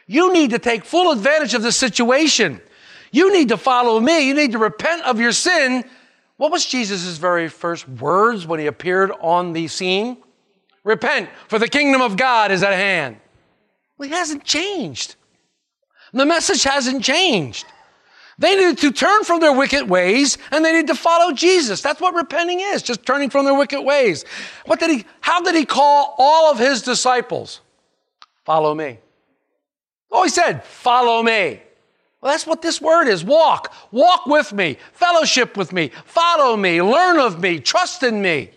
You 0.08 0.34
need 0.34 0.50
to 0.50 0.60
take 0.60 0.84
full 0.84 1.12
advantage 1.12 1.53
of 1.53 1.62
the 1.62 1.72
situation. 1.72 2.60
You 3.17 3.33
need 3.33 3.50
to 3.50 3.57
follow 3.57 4.00
me. 4.00 4.27
You 4.27 4.36
need 4.36 4.51
to 4.51 4.59
repent 4.59 5.01
of 5.01 5.19
your 5.19 5.31
sin. 5.31 5.83
What 6.36 6.51
was 6.51 6.63
Jesus' 6.63 7.17
very 7.17 7.50
first 7.50 7.89
words 7.89 8.45
when 8.45 8.59
he 8.59 8.67
appeared 8.67 9.12
on 9.21 9.53
the 9.53 9.67
scene? 9.67 10.17
Repent, 10.83 11.27
for 11.47 11.57
the 11.57 11.67
kingdom 11.67 12.00
of 12.00 12.15
God 12.15 12.51
is 12.51 12.62
at 12.62 12.74
hand. 12.74 13.17
Well, 13.97 14.07
he 14.07 14.13
hasn't 14.13 14.43
changed. 14.43 15.15
The 16.13 16.27
message 16.27 16.62
hasn't 16.62 17.03
changed. 17.03 17.65
They 18.38 18.55
need 18.55 18.77
to 18.77 18.91
turn 18.91 19.24
from 19.24 19.39
their 19.39 19.53
wicked 19.53 19.89
ways 19.89 20.38
and 20.51 20.63
they 20.63 20.71
need 20.71 20.86
to 20.86 20.95
follow 20.95 21.33
Jesus. 21.33 21.81
That's 21.81 22.00
what 22.00 22.13
repenting 22.13 22.59
is, 22.59 22.83
just 22.83 23.03
turning 23.03 23.31
from 23.31 23.45
their 23.45 23.55
wicked 23.55 23.81
ways. 23.81 24.25
What 24.65 24.79
did 24.79 24.91
he, 24.91 25.05
how 25.21 25.41
did 25.41 25.55
he 25.55 25.65
call 25.65 26.13
all 26.19 26.51
of 26.51 26.59
his 26.59 26.83
disciples? 26.83 27.62
Follow 28.45 28.75
me. 28.75 29.00
Oh, 30.12 30.21
he 30.21 30.29
said, 30.29 30.63
follow 30.63 31.24
me. 31.24 31.63
Well, 32.21 32.31
that's 32.31 32.47
what 32.47 32.62
this 32.62 32.81
word 32.81 33.07
is 33.07 33.24
walk. 33.24 33.74
Walk 33.91 34.25
with 34.25 34.51
me, 34.51 34.77
fellowship 34.93 35.55
with 35.55 35.71
me, 35.71 35.91
follow 36.05 36.57
me, 36.57 36.81
learn 36.81 37.19
of 37.19 37.39
me, 37.39 37.59
trust 37.59 38.03
in 38.03 38.21
me. 38.21 38.51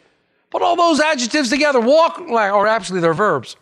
Put 0.51 0.63
all 0.63 0.77
those 0.77 0.99
adjectives 0.99 1.51
together. 1.51 1.81
Walk, 1.81 2.21
or 2.21 2.67
actually, 2.67 3.01
they're 3.01 3.15
verbs. 3.15 3.57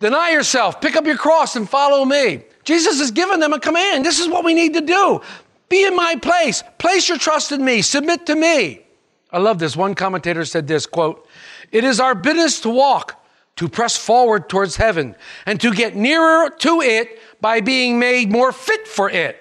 Deny 0.00 0.30
yourself, 0.30 0.80
pick 0.80 0.96
up 0.96 1.06
your 1.06 1.16
cross, 1.16 1.54
and 1.54 1.68
follow 1.68 2.04
me. 2.04 2.42
Jesus 2.64 2.98
has 2.98 3.12
given 3.12 3.40
them 3.40 3.52
a 3.52 3.60
command. 3.60 4.04
This 4.04 4.18
is 4.18 4.28
what 4.28 4.44
we 4.44 4.52
need 4.52 4.74
to 4.74 4.80
do. 4.80 5.20
Be 5.68 5.86
in 5.86 5.96
my 5.96 6.16
place. 6.16 6.62
Place 6.78 7.08
your 7.08 7.18
trust 7.18 7.52
in 7.52 7.64
me. 7.64 7.82
Submit 7.82 8.26
to 8.26 8.34
me. 8.34 8.82
I 9.30 9.38
love 9.38 9.58
this. 9.58 9.76
One 9.76 9.94
commentator 9.94 10.44
said 10.44 10.66
this 10.66 10.86
quote, 10.86 11.26
It 11.70 11.84
is 11.84 12.00
our 12.00 12.14
business 12.14 12.60
to 12.62 12.68
walk, 12.68 13.24
to 13.56 13.68
press 13.68 13.96
forward 13.96 14.48
towards 14.48 14.76
heaven, 14.76 15.16
and 15.46 15.60
to 15.60 15.72
get 15.72 15.96
nearer 15.96 16.50
to 16.50 16.82
it 16.82 17.18
by 17.42 17.60
being 17.60 17.98
made 17.98 18.32
more 18.32 18.52
fit 18.52 18.88
for 18.88 19.10
it. 19.10 19.36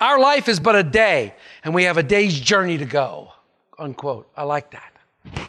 Our 0.00 0.18
life 0.18 0.48
is 0.48 0.60
but 0.60 0.76
a 0.76 0.82
day, 0.82 1.34
and 1.64 1.72
we 1.74 1.84
have 1.84 1.96
a 1.96 2.02
day's 2.02 2.38
journey 2.38 2.76
to 2.76 2.84
go. 2.84 3.32
Unquote. 3.78 4.28
I 4.36 4.42
like 4.42 4.72
that. 4.72 5.48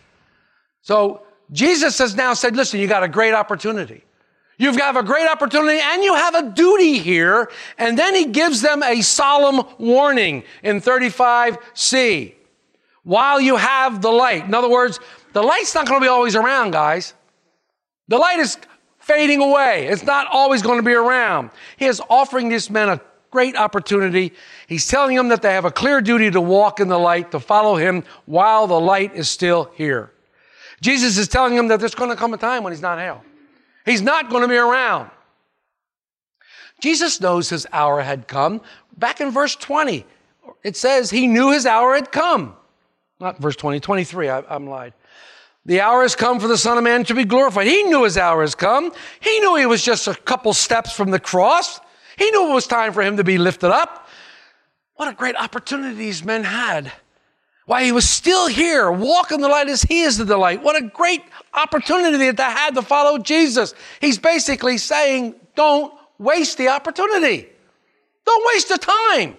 So 0.82 1.24
Jesus 1.52 1.98
has 1.98 2.16
now 2.16 2.34
said, 2.34 2.56
listen, 2.56 2.80
you 2.80 2.88
got 2.88 3.04
a 3.04 3.08
great 3.08 3.34
opportunity. 3.34 4.04
You've 4.58 4.78
got 4.78 4.96
a 4.98 5.04
great 5.04 5.28
opportunity 5.28 5.80
and 5.82 6.04
you 6.04 6.14
have 6.14 6.36
a 6.36 6.52
duty 6.52 7.00
here. 7.00 7.50
And 7.78 7.98
then 7.98 8.14
he 8.14 8.26
gives 8.26 8.62
them 8.62 8.84
a 8.84 9.02
solemn 9.02 9.66
warning 9.78 10.44
in 10.64 10.82
35C. 10.82 12.34
While 13.04 13.40
you 13.40 13.56
have 13.56 14.02
the 14.02 14.12
light. 14.12 14.46
In 14.46 14.54
other 14.54 14.70
words, 14.70 15.00
the 15.34 15.42
light's 15.42 15.74
not 15.74 15.88
going 15.88 16.02
to 16.02 16.04
be 16.04 16.10
always 16.10 16.36
around, 16.36 16.72
guys. 16.72 17.14
The 18.10 18.18
light 18.18 18.40
is 18.40 18.58
fading 19.10 19.42
away. 19.42 19.88
It's 19.88 20.04
not 20.04 20.28
always 20.28 20.62
going 20.62 20.78
to 20.78 20.84
be 20.84 20.94
around. 20.94 21.50
He 21.78 21.86
is 21.86 22.00
offering 22.10 22.50
these 22.50 22.70
men 22.70 22.90
a 22.90 23.02
great 23.32 23.56
opportunity. 23.56 24.34
He's 24.68 24.88
telling 24.88 25.16
them 25.16 25.30
that 25.30 25.42
they 25.42 25.54
have 25.54 25.66
a 25.66 25.72
clear 25.72 26.00
duty 26.00 26.30
to 26.30 26.40
walk 26.40 26.80
in 26.80 26.88
the 26.88 27.00
light, 27.00 27.32
to 27.32 27.40
follow 27.40 27.76
him 27.76 28.04
while 28.28 28.68
the 28.68 28.80
light 28.80 29.16
is 29.16 29.28
still 29.28 29.72
here. 29.74 30.12
Jesus 30.80 31.18
is 31.18 31.28
telling 31.28 31.56
them 31.56 31.68
that 31.70 31.80
there's 31.80 31.96
going 31.96 32.12
to 32.12 32.16
come 32.16 32.34
a 32.34 32.38
time 32.38 32.64
when 32.64 32.72
he's 32.72 32.84
not 32.84 33.00
here. 33.00 33.20
He's 33.84 34.02
not 34.02 34.30
going 34.30 34.44
to 34.44 34.48
be 34.48 34.58
around. 34.58 35.10
Jesus 36.80 37.20
knows 37.20 37.50
his 37.50 37.66
hour 37.74 38.02
had 38.02 38.28
come. 38.28 38.62
Back 38.96 39.22
in 39.22 39.32
verse 39.32 39.56
20, 39.56 40.06
it 40.64 40.78
says 40.78 41.10
he 41.10 41.26
knew 41.26 41.52
his 41.52 41.66
hour 41.66 41.96
had 41.96 42.12
come. 42.12 42.56
Not 43.20 43.40
verse 43.40 43.56
20, 43.56 43.80
23, 43.80 44.30
I, 44.30 44.44
I'm 44.50 44.68
lied. 44.68 44.94
The 45.66 45.82
hour 45.82 46.02
has 46.02 46.16
come 46.16 46.40
for 46.40 46.48
the 46.48 46.58
Son 46.58 46.78
of 46.78 46.84
Man 46.84 47.04
to 47.06 47.14
be 47.14 47.26
glorified. 47.26 47.68
He 47.68 47.84
knew 47.84 48.04
his 48.04 48.18
hour 48.18 48.42
has 48.42 48.56
come. 48.56 48.92
He 49.20 49.40
knew 49.40 49.56
he 49.56 49.66
was 49.66 49.84
just 49.84 50.08
a 50.08 50.16
couple 50.16 50.54
steps 50.54 50.94
from 50.94 51.12
the 51.12 51.20
cross. 51.20 51.80
He 52.18 52.32
knew 52.32 52.50
it 52.50 52.54
was 52.54 52.68
time 52.68 52.94
for 52.94 53.02
him 53.02 53.18
to 53.18 53.24
be 53.24 53.38
lifted 53.38 53.72
up. 53.72 54.08
What 54.96 55.10
a 55.10 55.14
great 55.14 55.36
opportunity 55.36 55.96
these 55.96 56.24
men 56.24 56.44
had. 56.44 56.92
Why 57.66 57.84
he 57.84 57.92
was 57.92 58.10
still 58.10 58.48
here, 58.48 58.92
walking 58.92 59.42
the 59.42 59.48
light 59.48 59.70
as 59.70 59.84
he 59.84 60.02
is 60.02 60.18
the 60.18 60.26
delight. 60.26 60.64
What 60.64 60.76
a 60.76 60.88
great 60.88 61.22
opportunity 61.54 62.18
that 62.26 62.38
they 62.38 62.44
had 62.44 62.74
to 62.76 62.82
follow 62.82 63.20
Jesus. 63.20 63.76
He's 64.02 64.18
basically 64.18 64.78
saying, 64.80 65.36
don't 65.56 65.94
waste 66.18 66.58
the 66.58 66.70
opportunity. 66.70 67.48
Don't 68.26 68.48
waste 68.54 68.70
the 68.70 68.78
time. 68.78 69.38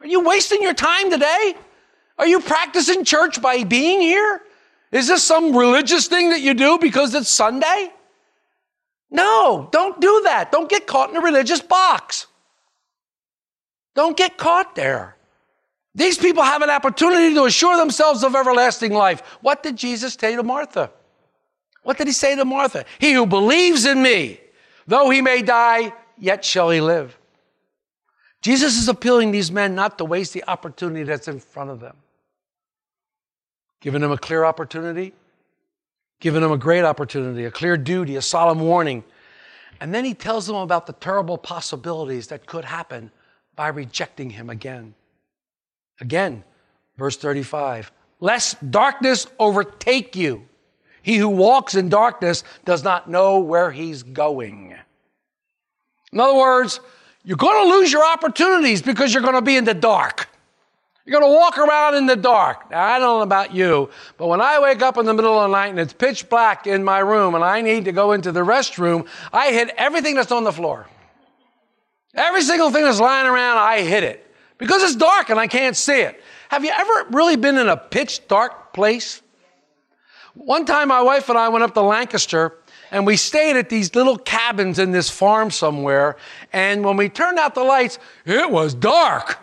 Are 0.00 0.06
you 0.06 0.20
wasting 0.20 0.62
your 0.62 0.74
time 0.74 1.10
today? 1.10 1.54
Are 2.18 2.26
you 2.26 2.40
practicing 2.40 3.04
church 3.04 3.40
by 3.40 3.64
being 3.64 4.00
here? 4.00 4.42
Is 4.92 5.08
this 5.08 5.22
some 5.22 5.56
religious 5.56 6.08
thing 6.08 6.30
that 6.30 6.40
you 6.40 6.54
do 6.54 6.78
because 6.78 7.14
it's 7.14 7.28
Sunday? 7.28 7.92
No, 9.10 9.68
don't 9.72 10.00
do 10.00 10.22
that. 10.24 10.50
Don't 10.52 10.68
get 10.68 10.86
caught 10.86 11.10
in 11.10 11.16
a 11.16 11.20
religious 11.20 11.60
box. 11.60 12.26
Don't 13.94 14.16
get 14.16 14.36
caught 14.36 14.74
there. 14.74 15.16
These 15.94 16.18
people 16.18 16.42
have 16.42 16.62
an 16.62 16.70
opportunity 16.70 17.34
to 17.34 17.44
assure 17.44 17.76
themselves 17.76 18.22
of 18.22 18.36
everlasting 18.36 18.92
life. 18.92 19.22
What 19.40 19.62
did 19.62 19.76
Jesus 19.76 20.14
say 20.14 20.36
to 20.36 20.42
Martha? 20.42 20.90
What 21.82 21.98
did 21.98 22.06
he 22.06 22.12
say 22.12 22.36
to 22.36 22.44
Martha? 22.44 22.84
He 22.98 23.12
who 23.12 23.26
believes 23.26 23.84
in 23.84 24.02
me, 24.02 24.40
though 24.86 25.10
he 25.10 25.20
may 25.20 25.42
die, 25.42 25.92
yet 26.18 26.44
shall 26.44 26.70
he 26.70 26.80
live. 26.80 27.16
Jesus 28.42 28.78
is 28.78 28.88
appealing 28.88 29.32
these 29.32 29.50
men 29.50 29.74
not 29.74 29.98
to 29.98 30.04
waste 30.04 30.32
the 30.32 30.44
opportunity 30.48 31.02
that's 31.02 31.28
in 31.28 31.40
front 31.40 31.70
of 31.70 31.80
them. 31.80 31.96
Giving 33.80 34.02
him 34.02 34.10
a 34.10 34.18
clear 34.18 34.44
opportunity, 34.44 35.14
giving 36.20 36.42
him 36.42 36.52
a 36.52 36.58
great 36.58 36.84
opportunity, 36.84 37.44
a 37.44 37.50
clear 37.50 37.76
duty, 37.76 38.16
a 38.16 38.22
solemn 38.22 38.60
warning. 38.60 39.04
And 39.80 39.94
then 39.94 40.04
he 40.04 40.12
tells 40.12 40.46
them 40.46 40.56
about 40.56 40.86
the 40.86 40.92
terrible 40.92 41.38
possibilities 41.38 42.26
that 42.26 42.46
could 42.46 42.66
happen 42.66 43.10
by 43.56 43.68
rejecting 43.68 44.30
him 44.30 44.50
again. 44.50 44.94
Again, 46.00 46.44
verse 46.96 47.16
35 47.16 47.90
Lest 48.20 48.70
darkness 48.70 49.26
overtake 49.38 50.14
you. 50.14 50.46
He 51.02 51.16
who 51.16 51.30
walks 51.30 51.74
in 51.74 51.88
darkness 51.88 52.44
does 52.66 52.84
not 52.84 53.08
know 53.08 53.38
where 53.38 53.70
he's 53.70 54.02
going. 54.02 54.76
In 56.12 56.20
other 56.20 56.36
words, 56.36 56.80
you're 57.24 57.36
going 57.36 57.64
to 57.64 57.76
lose 57.76 57.92
your 57.92 58.04
opportunities 58.04 58.82
because 58.82 59.12
you're 59.14 59.22
going 59.22 59.34
to 59.34 59.42
be 59.42 59.56
in 59.56 59.64
the 59.64 59.74
dark. 59.74 60.28
You're 61.10 61.20
going 61.20 61.32
to 61.32 61.36
walk 61.36 61.58
around 61.58 61.96
in 61.96 62.06
the 62.06 62.14
dark. 62.14 62.70
Now, 62.70 62.84
I 62.84 63.00
don't 63.00 63.18
know 63.18 63.22
about 63.22 63.52
you, 63.52 63.90
but 64.16 64.28
when 64.28 64.40
I 64.40 64.60
wake 64.60 64.80
up 64.80 64.96
in 64.96 65.06
the 65.06 65.12
middle 65.12 65.36
of 65.40 65.50
the 65.50 65.56
night 65.56 65.70
and 65.70 65.80
it's 65.80 65.92
pitch 65.92 66.28
black 66.28 66.68
in 66.68 66.84
my 66.84 67.00
room 67.00 67.34
and 67.34 67.42
I 67.42 67.62
need 67.62 67.86
to 67.86 67.92
go 67.92 68.12
into 68.12 68.30
the 68.30 68.42
restroom, 68.42 69.08
I 69.32 69.50
hit 69.50 69.74
everything 69.76 70.14
that's 70.14 70.30
on 70.30 70.44
the 70.44 70.52
floor. 70.52 70.86
Every 72.14 72.42
single 72.42 72.70
thing 72.70 72.84
that's 72.84 73.00
lying 73.00 73.26
around, 73.26 73.58
I 73.58 73.80
hit 73.80 74.04
it 74.04 74.24
because 74.56 74.84
it's 74.84 74.94
dark 74.94 75.30
and 75.30 75.40
I 75.40 75.48
can't 75.48 75.76
see 75.76 76.00
it. 76.00 76.22
Have 76.48 76.64
you 76.64 76.70
ever 76.72 77.08
really 77.10 77.34
been 77.34 77.58
in 77.58 77.68
a 77.68 77.76
pitch 77.76 78.28
dark 78.28 78.72
place? 78.72 79.20
One 80.34 80.64
time, 80.64 80.86
my 80.86 81.02
wife 81.02 81.28
and 81.28 81.36
I 81.36 81.48
went 81.48 81.64
up 81.64 81.74
to 81.74 81.80
Lancaster 81.80 82.56
and 82.92 83.04
we 83.04 83.16
stayed 83.16 83.56
at 83.56 83.68
these 83.68 83.96
little 83.96 84.16
cabins 84.16 84.78
in 84.78 84.92
this 84.92 85.10
farm 85.10 85.50
somewhere. 85.50 86.18
And 86.52 86.84
when 86.84 86.96
we 86.96 87.08
turned 87.08 87.40
out 87.40 87.56
the 87.56 87.64
lights, 87.64 87.98
it 88.24 88.48
was 88.48 88.74
dark. 88.74 89.40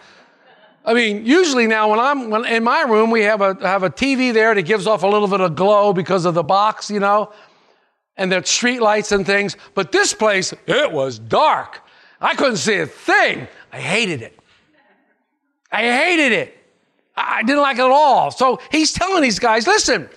I 0.87 0.93
mean, 0.93 1.25
usually 1.25 1.67
now 1.67 1.89
when 1.91 1.99
I'm 1.99 2.29
when 2.29 2.45
in 2.45 2.63
my 2.63 2.83
room, 2.83 3.11
we 3.11 3.21
have 3.23 3.41
a 3.41 3.57
have 3.61 3.83
a 3.83 3.89
TV 3.89 4.33
there 4.33 4.55
that 4.55 4.61
gives 4.61 4.87
off 4.87 5.03
a 5.03 5.07
little 5.07 5.27
bit 5.27 5.41
of 5.41 5.53
glow 5.53 5.91
because 5.91 6.23
of 6.23 6.33
the 6.33 6.43
box, 6.43 6.89
you 6.89 7.01
know, 7.01 7.33
and 8.15 8.31
the 8.31 8.41
street 8.45 8.79
lights 8.79 9.11
and 9.11 9.25
things. 9.25 9.57
But 9.73 9.91
this 9.91 10.13
place, 10.13 10.53
it 10.65 10.89
was 10.89 11.19
dark. 11.19 11.81
I 12.21 12.35
couldn't 12.35 12.57
see 12.57 12.77
a 12.77 12.87
thing. 12.87 13.49
I 13.73 13.79
hated 13.79 14.21
it. 14.21 14.39
I 15.69 15.81
hated 15.81 16.31
it. 16.31 16.57
I 17.17 17.43
didn't 17.43 17.61
like 17.61 17.77
it 17.77 17.81
at 17.81 17.91
all. 17.91 18.31
So 18.31 18.61
he's 18.71 18.93
telling 18.93 19.21
these 19.21 19.39
guys, 19.39 19.67
listen, 19.67 20.09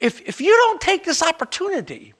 if, 0.00 0.20
if 0.28 0.40
you 0.40 0.54
don't 0.54 0.80
take 0.80 1.04
this 1.04 1.22
opportunity, 1.22 2.12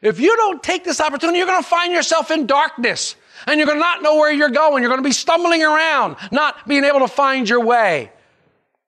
if 0.00 0.18
you 0.18 0.34
don't 0.36 0.62
take 0.62 0.84
this 0.84 1.00
opportunity, 1.00 1.38
you're 1.38 1.46
going 1.46 1.62
to 1.62 1.68
find 1.68 1.92
yourself 1.92 2.30
in 2.30 2.46
darkness 2.46 3.16
and 3.46 3.58
you're 3.58 3.66
going 3.66 3.78
to 3.78 3.80
not 3.80 4.02
know 4.02 4.16
where 4.16 4.32
you're 4.32 4.50
going. 4.50 4.82
You're 4.82 4.90
going 4.90 5.02
to 5.02 5.08
be 5.08 5.12
stumbling 5.12 5.62
around, 5.62 6.16
not 6.32 6.66
being 6.66 6.84
able 6.84 7.00
to 7.00 7.08
find 7.08 7.48
your 7.48 7.64
way. 7.64 8.12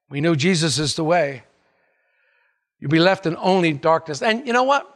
We 0.09 0.21
know 0.21 0.35
Jesus 0.35 0.77
is 0.77 0.95
the 0.95 1.03
way. 1.03 1.43
You'll 2.79 2.91
be 2.91 2.99
left 2.99 3.25
in 3.25 3.37
only 3.37 3.73
darkness. 3.73 4.21
And 4.21 4.45
you 4.45 4.53
know 4.53 4.63
what? 4.63 4.87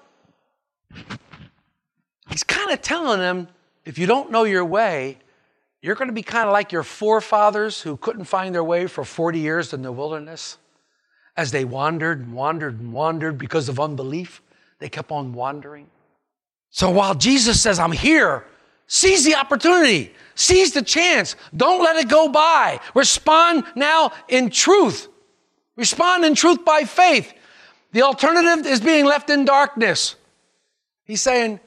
He's 2.29 2.43
kind 2.43 2.71
of 2.71 2.81
telling 2.81 3.19
them 3.19 3.47
if 3.85 3.97
you 3.97 4.07
don't 4.07 4.31
know 4.31 4.43
your 4.43 4.65
way, 4.65 5.19
you're 5.81 5.95
going 5.95 6.07
to 6.07 6.13
be 6.13 6.23
kind 6.23 6.47
of 6.47 6.53
like 6.53 6.71
your 6.71 6.83
forefathers 6.83 7.81
who 7.81 7.95
couldn't 7.97 8.25
find 8.25 8.55
their 8.55 8.63
way 8.63 8.87
for 8.87 9.05
40 9.05 9.39
years 9.39 9.73
in 9.73 9.83
the 9.83 9.91
wilderness 9.91 10.57
as 11.37 11.51
they 11.51 11.63
wandered 11.63 12.21
and 12.21 12.33
wandered 12.33 12.79
and 12.79 12.91
wandered 12.91 13.37
because 13.37 13.69
of 13.69 13.79
unbelief. 13.79 14.41
They 14.79 14.89
kept 14.89 15.11
on 15.11 15.33
wandering. 15.33 15.87
So 16.71 16.89
while 16.89 17.13
Jesus 17.13 17.61
says, 17.61 17.77
I'm 17.77 17.91
here, 17.91 18.45
seize 18.87 19.23
the 19.23 19.35
opportunity, 19.35 20.13
seize 20.35 20.73
the 20.73 20.81
chance. 20.81 21.35
Don't 21.55 21.83
let 21.83 21.95
it 21.97 22.09
go 22.09 22.29
by. 22.29 22.79
Respond 22.93 23.63
now 23.75 24.11
in 24.27 24.49
truth. 24.49 25.07
Respond 25.75 26.25
in 26.25 26.35
truth 26.35 26.63
by 26.63 26.83
faith. 26.83 27.33
The 27.91 28.01
alternative 28.01 28.65
is 28.65 28.81
being 28.81 29.05
left 29.05 29.29
in 29.29 29.45
darkness. 29.45 30.15
He's 31.05 31.21
saying 31.21 31.59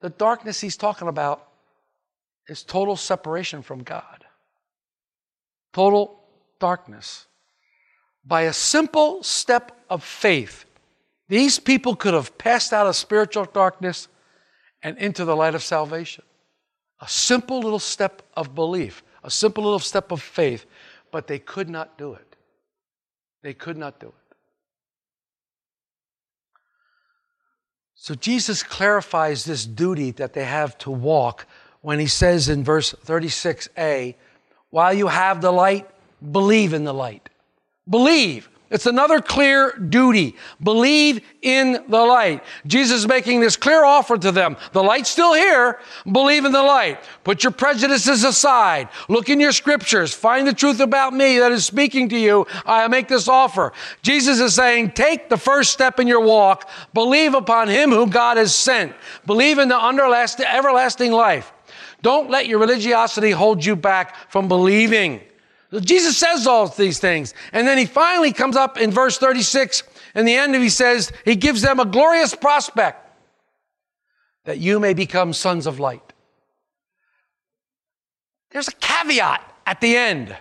the 0.00 0.10
darkness 0.10 0.60
he's 0.60 0.76
talking 0.76 1.08
about 1.08 1.48
is 2.48 2.62
total 2.62 2.96
separation 2.96 3.62
from 3.62 3.82
God. 3.82 4.24
Total 5.72 6.20
darkness. 6.60 7.26
By 8.24 8.42
a 8.42 8.52
simple 8.52 9.22
step 9.22 9.76
of 9.90 10.02
faith, 10.02 10.64
these 11.28 11.58
people 11.58 11.96
could 11.96 12.14
have 12.14 12.38
passed 12.38 12.72
out 12.72 12.86
of 12.86 12.96
spiritual 12.96 13.44
darkness 13.46 14.08
and 14.82 14.96
into 14.98 15.24
the 15.24 15.36
light 15.36 15.54
of 15.54 15.62
salvation. 15.62 16.24
A 17.00 17.08
simple 17.08 17.60
little 17.60 17.78
step 17.78 18.22
of 18.36 18.54
belief, 18.54 19.02
a 19.22 19.30
simple 19.30 19.64
little 19.64 19.78
step 19.78 20.12
of 20.12 20.22
faith, 20.22 20.64
but 21.10 21.26
they 21.26 21.38
could 21.38 21.68
not 21.68 21.98
do 21.98 22.14
it. 22.14 22.36
They 23.42 23.54
could 23.54 23.76
not 23.76 24.00
do 24.00 24.08
it. 24.08 24.14
So 27.94 28.14
Jesus 28.14 28.62
clarifies 28.62 29.44
this 29.44 29.66
duty 29.66 30.12
that 30.12 30.32
they 30.32 30.44
have 30.44 30.78
to 30.78 30.90
walk 30.90 31.46
when 31.80 31.98
he 31.98 32.06
says 32.06 32.48
in 32.48 32.64
verse 32.64 32.92
36a, 33.04 34.14
while 34.70 34.92
you 34.92 35.06
have 35.06 35.40
the 35.40 35.52
light, 35.52 35.88
believe 36.32 36.72
in 36.72 36.84
the 36.84 36.94
light. 36.94 37.28
Believe. 37.88 38.48
It's 38.68 38.86
another 38.86 39.20
clear 39.20 39.70
duty. 39.76 40.34
Believe 40.60 41.20
in 41.40 41.84
the 41.88 42.02
light. 42.02 42.42
Jesus 42.66 43.00
is 43.00 43.06
making 43.06 43.40
this 43.40 43.56
clear 43.56 43.84
offer 43.84 44.18
to 44.18 44.32
them. 44.32 44.56
The 44.72 44.82
light's 44.82 45.08
still 45.08 45.34
here. 45.34 45.78
Believe 46.10 46.44
in 46.44 46.50
the 46.50 46.62
light. 46.62 46.98
Put 47.22 47.44
your 47.44 47.52
prejudices 47.52 48.24
aside. 48.24 48.88
Look 49.08 49.28
in 49.28 49.38
your 49.38 49.52
scriptures. 49.52 50.12
Find 50.12 50.48
the 50.48 50.52
truth 50.52 50.80
about 50.80 51.12
me 51.12 51.38
that 51.38 51.52
is 51.52 51.64
speaking 51.64 52.08
to 52.08 52.18
you. 52.18 52.46
I 52.64 52.88
make 52.88 53.06
this 53.06 53.28
offer. 53.28 53.72
Jesus 54.02 54.40
is 54.40 54.54
saying, 54.54 54.90
take 54.92 55.28
the 55.28 55.36
first 55.36 55.72
step 55.72 56.00
in 56.00 56.08
your 56.08 56.20
walk. 56.20 56.68
Believe 56.92 57.34
upon 57.34 57.68
him 57.68 57.90
whom 57.90 58.10
God 58.10 58.36
has 58.36 58.54
sent. 58.54 58.92
Believe 59.26 59.58
in 59.58 59.68
the 59.68 59.76
everlasting 59.76 61.12
life. 61.12 61.52
Don't 62.02 62.30
let 62.30 62.46
your 62.46 62.58
religiosity 62.58 63.30
hold 63.30 63.64
you 63.64 63.76
back 63.76 64.30
from 64.30 64.48
believing. 64.48 65.20
Jesus 65.80 66.16
says 66.16 66.46
all 66.46 66.68
these 66.68 66.98
things. 66.98 67.34
And 67.52 67.66
then 67.66 67.76
he 67.78 67.86
finally 67.86 68.32
comes 68.32 68.56
up 68.56 68.78
in 68.78 68.90
verse 68.90 69.18
36. 69.18 69.82
In 70.14 70.24
the 70.24 70.34
end, 70.34 70.54
he 70.54 70.68
says, 70.68 71.12
He 71.24 71.36
gives 71.36 71.62
them 71.62 71.80
a 71.80 71.84
glorious 71.84 72.34
prospect 72.34 73.02
that 74.44 74.58
you 74.58 74.78
may 74.78 74.94
become 74.94 75.32
sons 75.32 75.66
of 75.66 75.80
light. 75.80 76.12
There's 78.50 78.68
a 78.68 78.72
caveat 78.72 79.42
at 79.66 79.80
the 79.80 79.96
end. 79.96 80.36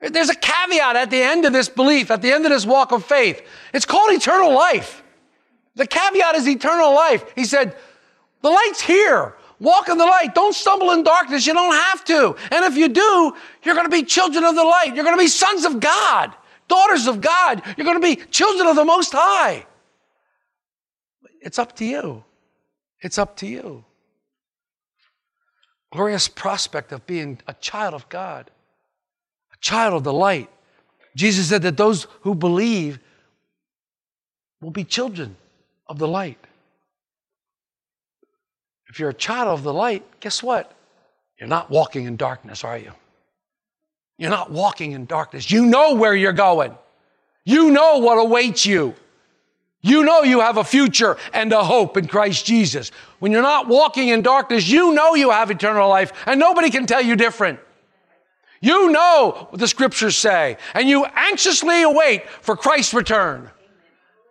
There's 0.00 0.30
a 0.30 0.34
caveat 0.34 0.96
at 0.96 1.10
the 1.10 1.22
end 1.22 1.44
of 1.44 1.52
this 1.52 1.68
belief, 1.68 2.10
at 2.10 2.22
the 2.22 2.32
end 2.32 2.44
of 2.44 2.50
this 2.50 2.64
walk 2.64 2.92
of 2.92 3.04
faith. 3.04 3.42
It's 3.74 3.84
called 3.84 4.12
eternal 4.12 4.52
life. 4.52 5.02
The 5.74 5.86
caveat 5.86 6.34
is 6.36 6.48
eternal 6.48 6.94
life. 6.94 7.24
He 7.34 7.44
said, 7.44 7.74
The 8.42 8.50
light's 8.50 8.80
here. 8.80 9.34
Walk 9.60 9.90
in 9.90 9.98
the 9.98 10.06
light. 10.06 10.34
Don't 10.34 10.54
stumble 10.54 10.90
in 10.92 11.04
darkness. 11.04 11.46
You 11.46 11.52
don't 11.52 11.74
have 11.74 12.04
to. 12.06 12.34
And 12.50 12.64
if 12.64 12.76
you 12.76 12.88
do, 12.88 13.34
you're 13.62 13.74
going 13.74 13.86
to 13.86 13.90
be 13.90 14.02
children 14.02 14.42
of 14.42 14.54
the 14.56 14.64
light. 14.64 14.94
You're 14.94 15.04
going 15.04 15.16
to 15.16 15.22
be 15.22 15.28
sons 15.28 15.66
of 15.66 15.78
God, 15.78 16.34
daughters 16.66 17.06
of 17.06 17.20
God. 17.20 17.62
You're 17.76 17.84
going 17.84 18.00
to 18.00 18.06
be 18.06 18.16
children 18.16 18.66
of 18.66 18.74
the 18.74 18.86
Most 18.86 19.12
High. 19.12 19.66
It's 21.42 21.58
up 21.58 21.76
to 21.76 21.84
you. 21.84 22.24
It's 23.02 23.18
up 23.18 23.36
to 23.36 23.46
you. 23.46 23.84
Glorious 25.92 26.26
prospect 26.26 26.92
of 26.92 27.06
being 27.06 27.38
a 27.46 27.54
child 27.54 27.94
of 27.94 28.08
God, 28.08 28.50
a 29.52 29.56
child 29.60 29.92
of 29.94 30.04
the 30.04 30.12
light. 30.12 30.48
Jesus 31.16 31.48
said 31.48 31.62
that 31.62 31.76
those 31.76 32.06
who 32.22 32.34
believe 32.34 32.98
will 34.62 34.70
be 34.70 34.84
children 34.84 35.36
of 35.86 35.98
the 35.98 36.08
light. 36.08 36.38
If 38.90 38.98
you're 38.98 39.10
a 39.10 39.14
child 39.14 39.48
of 39.48 39.62
the 39.62 39.72
light, 39.72 40.04
guess 40.20 40.42
what? 40.42 40.72
You're 41.38 41.48
not 41.48 41.70
walking 41.70 42.04
in 42.04 42.16
darkness, 42.16 42.64
are 42.64 42.76
you? 42.76 42.92
You're 44.18 44.30
not 44.30 44.50
walking 44.50 44.92
in 44.92 45.06
darkness. 45.06 45.50
You 45.50 45.64
know 45.64 45.94
where 45.94 46.14
you're 46.14 46.32
going. 46.32 46.76
You 47.44 47.70
know 47.70 47.98
what 47.98 48.16
awaits 48.16 48.66
you. 48.66 48.94
You 49.80 50.04
know 50.04 50.22
you 50.22 50.40
have 50.40 50.58
a 50.58 50.64
future 50.64 51.16
and 51.32 51.52
a 51.52 51.64
hope 51.64 51.96
in 51.96 52.06
Christ 52.06 52.44
Jesus. 52.44 52.90
When 53.20 53.32
you're 53.32 53.40
not 53.40 53.68
walking 53.68 54.08
in 54.08 54.22
darkness, 54.22 54.68
you 54.68 54.92
know 54.92 55.14
you 55.14 55.30
have 55.30 55.50
eternal 55.50 55.88
life, 55.88 56.12
and 56.26 56.38
nobody 56.38 56.68
can 56.68 56.84
tell 56.84 57.00
you 57.00 57.16
different. 57.16 57.60
You 58.60 58.90
know 58.90 59.46
what 59.48 59.58
the 59.58 59.68
scriptures 59.68 60.16
say, 60.16 60.58
and 60.74 60.86
you 60.86 61.06
anxiously 61.06 61.82
await 61.82 62.28
for 62.28 62.56
Christ's 62.56 62.92
return. 62.92 63.48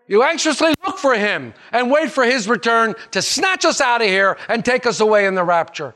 You 0.10 0.24
anxiously 0.24 0.74
look 0.84 0.98
for 0.98 1.14
him 1.14 1.54
and 1.72 1.92
wait 1.92 2.10
for 2.10 2.24
his 2.24 2.50
return 2.50 2.96
to 3.12 3.22
snatch 3.22 3.64
us 3.64 3.80
out 3.80 4.02
of 4.02 4.08
here 4.08 4.38
and 4.50 4.66
take 4.66 4.88
us 4.88 5.00
away 5.00 5.28
in 5.28 5.36
the 5.36 5.44
rapture. 5.44 5.94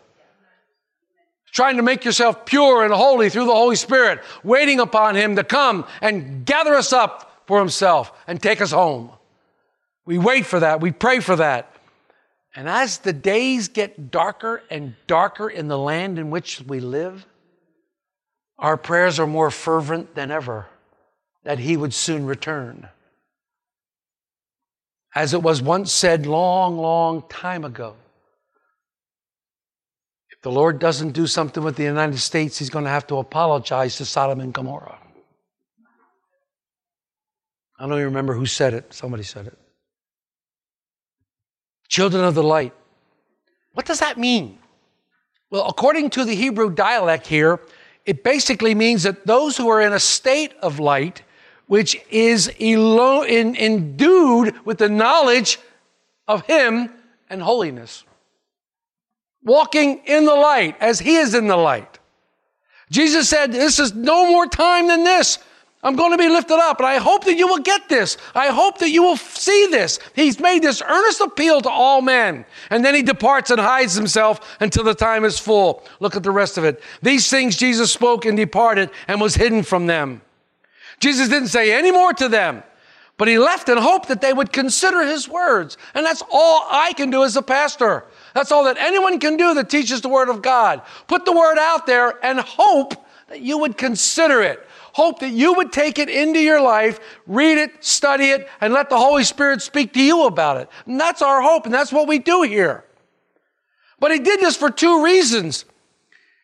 Trying 1.51 1.77
to 1.77 1.83
make 1.83 2.05
yourself 2.05 2.45
pure 2.45 2.83
and 2.83 2.93
holy 2.93 3.31
through 3.31 3.47
the 3.47 3.55
Holy 3.55 3.75
Spirit, 3.75 4.21
waiting 4.43 4.79
upon 4.79 5.15
him 5.15 5.35
to 5.35 5.43
come 5.43 5.85
and 5.99 6.45
gather 6.45 6.75
us 6.75 6.93
up 6.93 7.41
for 7.47 7.57
himself 7.57 8.11
and 8.27 8.39
take 8.39 8.61
us 8.61 8.71
home. 8.71 9.09
We 10.05 10.19
wait 10.19 10.45
for 10.45 10.59
that. 10.59 10.79
We 10.79 10.91
pray 10.91 11.19
for 11.19 11.35
that. 11.37 11.75
And 12.55 12.69
as 12.69 12.99
the 12.99 13.13
days 13.13 13.67
get 13.67 14.11
darker 14.11 14.61
and 14.69 14.95
darker 15.07 15.49
in 15.49 15.69
the 15.69 15.77
land 15.77 16.19
in 16.19 16.29
which 16.29 16.61
we 16.61 16.79
live, 16.79 17.25
our 18.59 18.77
prayers 18.77 19.19
are 19.19 19.25
more 19.25 19.49
fervent 19.49 20.13
than 20.13 20.29
ever 20.29 20.67
that 21.43 21.57
he 21.57 21.75
would 21.75 21.95
soon 21.95 22.27
return. 22.27 22.89
As 25.15 25.33
it 25.33 25.43
was 25.43 25.61
once 25.61 25.91
said 25.91 26.25
long, 26.25 26.77
long 26.77 27.23
time 27.29 27.63
ago, 27.63 27.95
if 30.31 30.41
the 30.41 30.51
Lord 30.51 30.79
doesn't 30.79 31.11
do 31.11 31.27
something 31.27 31.63
with 31.63 31.75
the 31.75 31.83
United 31.83 32.17
States, 32.17 32.57
he's 32.57 32.69
going 32.71 32.85
to 32.85 32.91
have 32.91 33.07
to 33.07 33.17
apologize 33.17 33.97
to 33.97 34.05
Sodom 34.05 34.39
and 34.39 34.53
Gomorrah. 34.53 34.97
I 37.79 37.83
don't 37.83 37.93
even 37.93 38.05
remember 38.05 38.33
who 38.33 38.45
said 38.45 38.73
it. 38.73 38.93
Somebody 38.93 39.23
said 39.23 39.47
it. 39.47 39.57
Children 41.89 42.23
of 42.23 42.33
the 42.33 42.43
light. 42.43 42.73
What 43.73 43.85
does 43.85 43.99
that 43.99 44.17
mean? 44.17 44.57
Well, 45.49 45.67
according 45.67 46.09
to 46.11 46.25
the 46.25 46.33
Hebrew 46.33 46.71
dialect 46.71 47.27
here, 47.27 47.59
it 48.05 48.23
basically 48.23 48.73
means 48.73 49.03
that 49.03 49.27
those 49.27 49.57
who 49.57 49.69
are 49.69 49.81
in 49.81 49.93
a 49.93 49.99
state 49.99 50.53
of 50.61 50.79
light, 50.79 51.21
which 51.67 51.99
is 52.09 52.51
elo- 52.59 53.23
in, 53.23 53.55
endued 53.55 54.65
with 54.65 54.77
the 54.77 54.89
knowledge 54.89 55.59
of 56.27 56.45
Him 56.45 56.89
and 57.29 57.41
holiness, 57.41 58.03
walking 59.43 60.01
in 60.05 60.25
the 60.25 60.35
light 60.35 60.75
as 60.79 60.99
He 60.99 61.15
is 61.15 61.33
in 61.33 61.47
the 61.47 61.57
light. 61.57 61.99
Jesus 62.89 63.27
said, 63.27 63.51
This 63.51 63.79
is 63.79 63.93
no 63.93 64.29
more 64.29 64.47
time 64.47 64.87
than 64.87 65.03
this. 65.03 65.39
I'm 65.83 65.97
going 65.97 66.11
to 66.11 66.17
be 66.17 66.29
lifted 66.29 66.57
up, 66.57 66.79
and 66.79 66.87
I 66.87 66.97
hope 66.97 67.25
that 67.25 67.35
you 67.35 67.45
will 67.45 67.59
get 67.59 67.89
this. 67.89 68.17
I 68.33 68.47
hope 68.47 68.77
that 68.77 68.89
you 68.89 69.03
will 69.03 69.17
see 69.17 69.67
this. 69.69 69.99
He's 70.15 70.39
made 70.39 70.63
this 70.63 70.81
earnest 70.81 71.19
appeal 71.19 71.59
to 71.59 71.69
all 71.69 72.01
men. 72.01 72.45
And 72.69 72.85
then 72.85 72.95
he 72.95 73.01
departs 73.01 73.51
and 73.51 73.59
hides 73.59 73.93
himself 73.93 74.57
until 74.61 74.85
the 74.85 74.95
time 74.95 75.25
is 75.25 75.37
full. 75.37 75.83
Look 75.99 76.15
at 76.15 76.23
the 76.23 76.31
rest 76.31 76.57
of 76.57 76.63
it. 76.63 76.81
These 77.01 77.29
things 77.29 77.57
Jesus 77.57 77.91
spoke 77.91 78.25
and 78.25 78.37
departed 78.37 78.91
and 79.09 79.19
was 79.19 79.35
hidden 79.35 79.61
from 79.61 79.87
them. 79.87 80.21
Jesus 81.03 81.27
didn't 81.27 81.49
say 81.49 81.73
any 81.73 81.91
more 81.91 82.13
to 82.13 82.29
them, 82.29 82.63
but 83.17 83.27
he 83.27 83.37
left 83.37 83.67
in 83.67 83.77
hope 83.77 84.07
that 84.07 84.21
they 84.21 84.31
would 84.31 84.53
consider 84.53 85.05
his 85.05 85.27
words. 85.27 85.77
And 85.93 86.05
that's 86.05 86.23
all 86.31 86.65
I 86.71 86.93
can 86.93 87.09
do 87.09 87.25
as 87.25 87.35
a 87.35 87.41
pastor. 87.41 88.05
That's 88.33 88.53
all 88.53 88.63
that 88.63 88.77
anyone 88.77 89.19
can 89.19 89.35
do 89.35 89.53
that 89.55 89.69
teaches 89.69 89.99
the 89.99 90.07
word 90.07 90.29
of 90.29 90.41
God. 90.41 90.81
Put 91.07 91.25
the 91.25 91.33
word 91.33 91.57
out 91.59 91.85
there 91.85 92.23
and 92.25 92.39
hope 92.39 92.93
that 93.27 93.41
you 93.41 93.57
would 93.57 93.77
consider 93.77 94.41
it. 94.41 94.65
Hope 94.93 95.19
that 95.19 95.31
you 95.31 95.53
would 95.55 95.73
take 95.73 95.99
it 95.99 96.07
into 96.07 96.39
your 96.39 96.61
life, 96.61 97.01
read 97.27 97.57
it, 97.57 97.83
study 97.83 98.29
it, 98.29 98.47
and 98.61 98.71
let 98.71 98.89
the 98.89 98.97
Holy 98.97 99.25
Spirit 99.25 99.61
speak 99.61 99.91
to 99.93 100.01
you 100.01 100.25
about 100.25 100.55
it. 100.55 100.69
And 100.85 100.97
that's 100.97 101.21
our 101.21 101.41
hope, 101.41 101.65
and 101.65 101.73
that's 101.73 101.91
what 101.91 102.07
we 102.07 102.17
do 102.17 102.43
here. 102.43 102.85
But 103.99 104.11
he 104.11 104.19
did 104.19 104.39
this 104.39 104.55
for 104.55 104.69
two 104.69 105.03
reasons. 105.03 105.65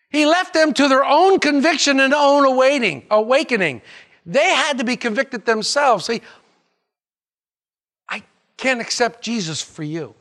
He 0.10 0.26
left 0.26 0.54
them 0.54 0.74
to 0.74 0.90
their 0.90 1.06
own 1.06 1.40
conviction 1.40 2.02
and 2.02 2.14
own 2.14 2.44
awaiting, 2.44 3.06
awakening. 3.10 3.84
They 4.30 4.54
had 4.54 4.78
to 4.78 4.84
be 4.84 4.96
convicted 4.96 5.48
themselves. 5.48 6.06
See, 6.06 6.22
I 8.08 8.22
can't 8.58 8.80
accept 8.80 9.24
Jesus 9.24 9.60
for 9.60 9.82
you. 9.82 10.14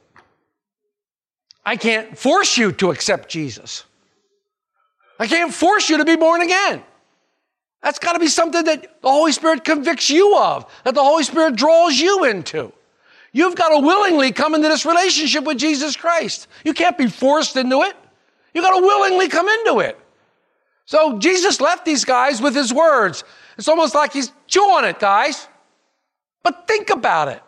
I 1.62 1.76
can't 1.76 2.16
force 2.16 2.56
you 2.56 2.72
to 2.72 2.90
accept 2.90 3.28
Jesus. 3.28 3.84
I 5.18 5.26
can't 5.26 5.52
force 5.52 5.90
you 5.90 5.98
to 5.98 6.06
be 6.06 6.16
born 6.16 6.40
again. 6.40 6.82
That's 7.82 7.98
got 7.98 8.14
to 8.14 8.18
be 8.18 8.28
something 8.28 8.64
that 8.64 9.02
the 9.02 9.10
Holy 9.10 9.32
Spirit 9.32 9.62
convicts 9.62 10.08
you 10.08 10.34
of, 10.38 10.64
that 10.84 10.94
the 10.94 11.02
Holy 11.02 11.22
Spirit 11.22 11.56
draws 11.56 12.00
you 12.00 12.24
into. 12.24 12.72
You've 13.32 13.56
got 13.56 13.68
to 13.68 13.86
willingly 13.86 14.32
come 14.32 14.54
into 14.54 14.68
this 14.68 14.86
relationship 14.86 15.44
with 15.44 15.58
Jesus 15.58 15.96
Christ. 15.96 16.48
You 16.64 16.72
can't 16.72 16.96
be 16.96 17.08
forced 17.08 17.56
into 17.56 17.82
it. 17.82 17.94
You've 18.54 18.64
got 18.64 18.74
to 18.74 18.80
willingly 18.80 19.28
come 19.28 19.48
into 19.50 19.80
it. 19.80 19.98
So 20.86 21.18
Jesus 21.18 21.60
left 21.60 21.84
these 21.84 22.06
guys 22.06 22.40
with 22.40 22.54
his 22.54 22.72
words. 22.72 23.22
It's 23.58 23.68
almost 23.68 23.94
like 23.94 24.12
he's 24.12 24.32
chewing 24.46 24.84
it, 24.84 25.00
guys. 25.00 25.48
But 26.42 26.66
think 26.68 26.90
about 26.90 27.28
it. 27.28 27.42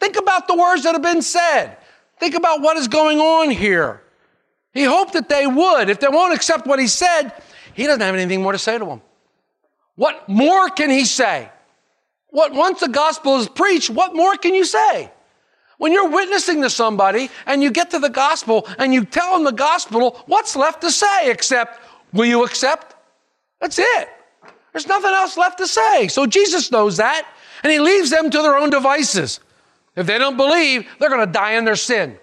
Think 0.00 0.16
about 0.16 0.48
the 0.48 0.56
words 0.56 0.82
that 0.82 0.92
have 0.92 1.02
been 1.02 1.22
said. 1.22 1.78
Think 2.18 2.34
about 2.34 2.60
what 2.60 2.76
is 2.76 2.88
going 2.88 3.20
on 3.20 3.50
here. 3.50 4.02
He 4.74 4.82
hoped 4.82 5.12
that 5.12 5.28
they 5.28 5.46
would. 5.46 5.88
If 5.88 6.00
they 6.00 6.08
won't 6.08 6.34
accept 6.34 6.66
what 6.66 6.80
he 6.80 6.88
said, 6.88 7.32
he 7.74 7.84
doesn't 7.86 8.00
have 8.00 8.14
anything 8.14 8.42
more 8.42 8.52
to 8.52 8.58
say 8.58 8.76
to 8.76 8.84
them. 8.84 9.00
What 9.94 10.28
more 10.28 10.68
can 10.68 10.90
he 10.90 11.04
say? 11.04 11.48
What 12.30 12.52
once 12.52 12.80
the 12.80 12.88
gospel 12.88 13.36
is 13.36 13.48
preached, 13.48 13.90
what 13.90 14.14
more 14.14 14.36
can 14.36 14.54
you 14.54 14.64
say? 14.64 15.10
When 15.78 15.92
you're 15.92 16.08
witnessing 16.08 16.62
to 16.62 16.70
somebody 16.70 17.28
and 17.44 17.62
you 17.62 17.70
get 17.70 17.90
to 17.90 17.98
the 17.98 18.08
gospel 18.08 18.66
and 18.78 18.94
you 18.94 19.04
tell 19.04 19.34
them 19.34 19.44
the 19.44 19.52
gospel, 19.52 20.22
what's 20.26 20.56
left 20.56 20.80
to 20.80 20.90
say 20.90 21.30
except, 21.30 21.80
will 22.12 22.24
you 22.24 22.44
accept? 22.44 22.96
That's 23.60 23.78
it. 23.78 24.08
There's 24.72 24.86
nothing 24.86 25.10
else 25.10 25.36
left 25.36 25.58
to 25.58 25.66
say. 25.66 26.08
So 26.08 26.26
Jesus 26.26 26.70
knows 26.70 26.96
that 26.96 27.26
and 27.62 27.70
he 27.70 27.78
leaves 27.78 28.10
them 28.10 28.30
to 28.30 28.42
their 28.42 28.56
own 28.56 28.70
devices. 28.70 29.40
If 29.94 30.06
they 30.06 30.18
don't 30.18 30.36
believe, 30.36 30.86
they're 30.98 31.10
going 31.10 31.26
to 31.26 31.32
die 31.32 31.52
in 31.52 31.64
their 31.64 31.76
sin 31.76 32.18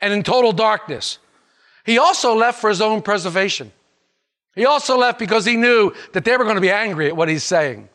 and 0.00 0.12
in 0.12 0.22
total 0.22 0.52
darkness. 0.52 1.18
He 1.84 1.98
also 1.98 2.34
left 2.34 2.60
for 2.60 2.70
his 2.70 2.80
own 2.80 3.02
preservation. 3.02 3.72
He 4.54 4.64
also 4.64 4.96
left 4.96 5.18
because 5.18 5.44
he 5.44 5.56
knew 5.56 5.92
that 6.12 6.24
they 6.24 6.36
were 6.36 6.44
going 6.44 6.56
to 6.56 6.60
be 6.60 6.70
angry 6.70 7.08
at 7.08 7.16
what 7.16 7.28
he's 7.28 7.44
saying. 7.44 7.88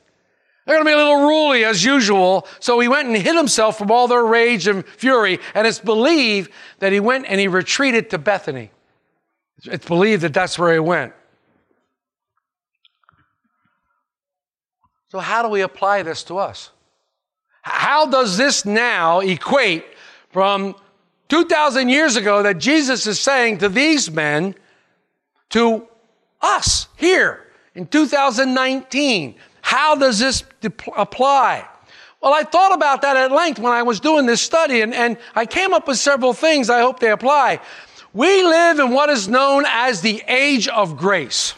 They're 0.65 0.75
going 0.75 0.85
to 0.85 0.89
be 0.89 0.93
a 0.93 1.03
little 1.03 1.27
ruly 1.27 1.65
as 1.65 1.83
usual. 1.83 2.45
So 2.59 2.79
he 2.79 2.87
went 2.87 3.07
and 3.07 3.17
hid 3.17 3.35
himself 3.35 3.77
from 3.77 3.89
all 3.89 4.07
their 4.07 4.23
rage 4.23 4.67
and 4.67 4.85
fury. 4.85 5.39
And 5.55 5.65
it's 5.65 5.79
believed 5.79 6.51
that 6.77 6.91
he 6.91 6.99
went 6.99 7.25
and 7.27 7.39
he 7.39 7.47
retreated 7.47 8.11
to 8.11 8.19
Bethany. 8.19 8.69
It's 9.63 9.85
believed 9.85 10.21
that 10.21 10.33
that's 10.33 10.59
where 10.59 10.73
he 10.73 10.79
went. 10.79 11.13
So, 15.09 15.17
how 15.19 15.41
do 15.41 15.49
we 15.49 15.61
apply 15.61 16.03
this 16.03 16.23
to 16.25 16.37
us? 16.37 16.69
How 17.63 18.05
does 18.05 18.37
this 18.37 18.63
now 18.63 19.19
equate 19.19 19.85
from 20.29 20.75
2,000 21.29 21.89
years 21.89 22.15
ago 22.15 22.43
that 22.43 22.59
Jesus 22.59 23.07
is 23.07 23.19
saying 23.19 23.57
to 23.59 23.69
these 23.69 24.09
men 24.11 24.55
to 25.49 25.87
us 26.41 26.87
here 26.95 27.47
in 27.73 27.87
2019? 27.87 29.35
How 29.61 29.95
does 29.95 30.19
this 30.19 30.43
apply? 30.95 31.67
Well, 32.21 32.33
I 32.33 32.43
thought 32.43 32.73
about 32.73 33.01
that 33.01 33.17
at 33.17 33.31
length 33.31 33.59
when 33.59 33.73
I 33.73 33.83
was 33.83 33.99
doing 33.99 34.25
this 34.25 34.41
study, 34.41 34.81
and, 34.81 34.93
and 34.93 35.17
I 35.35 35.45
came 35.45 35.73
up 35.73 35.87
with 35.87 35.97
several 35.97 36.33
things 36.33 36.69
I 36.69 36.81
hope 36.81 36.99
they 36.99 37.11
apply. 37.11 37.61
We 38.13 38.43
live 38.43 38.79
in 38.79 38.91
what 38.91 39.09
is 39.09 39.27
known 39.27 39.65
as 39.67 40.01
the 40.01 40.21
age 40.27 40.67
of 40.67 40.97
grace. 40.97 41.53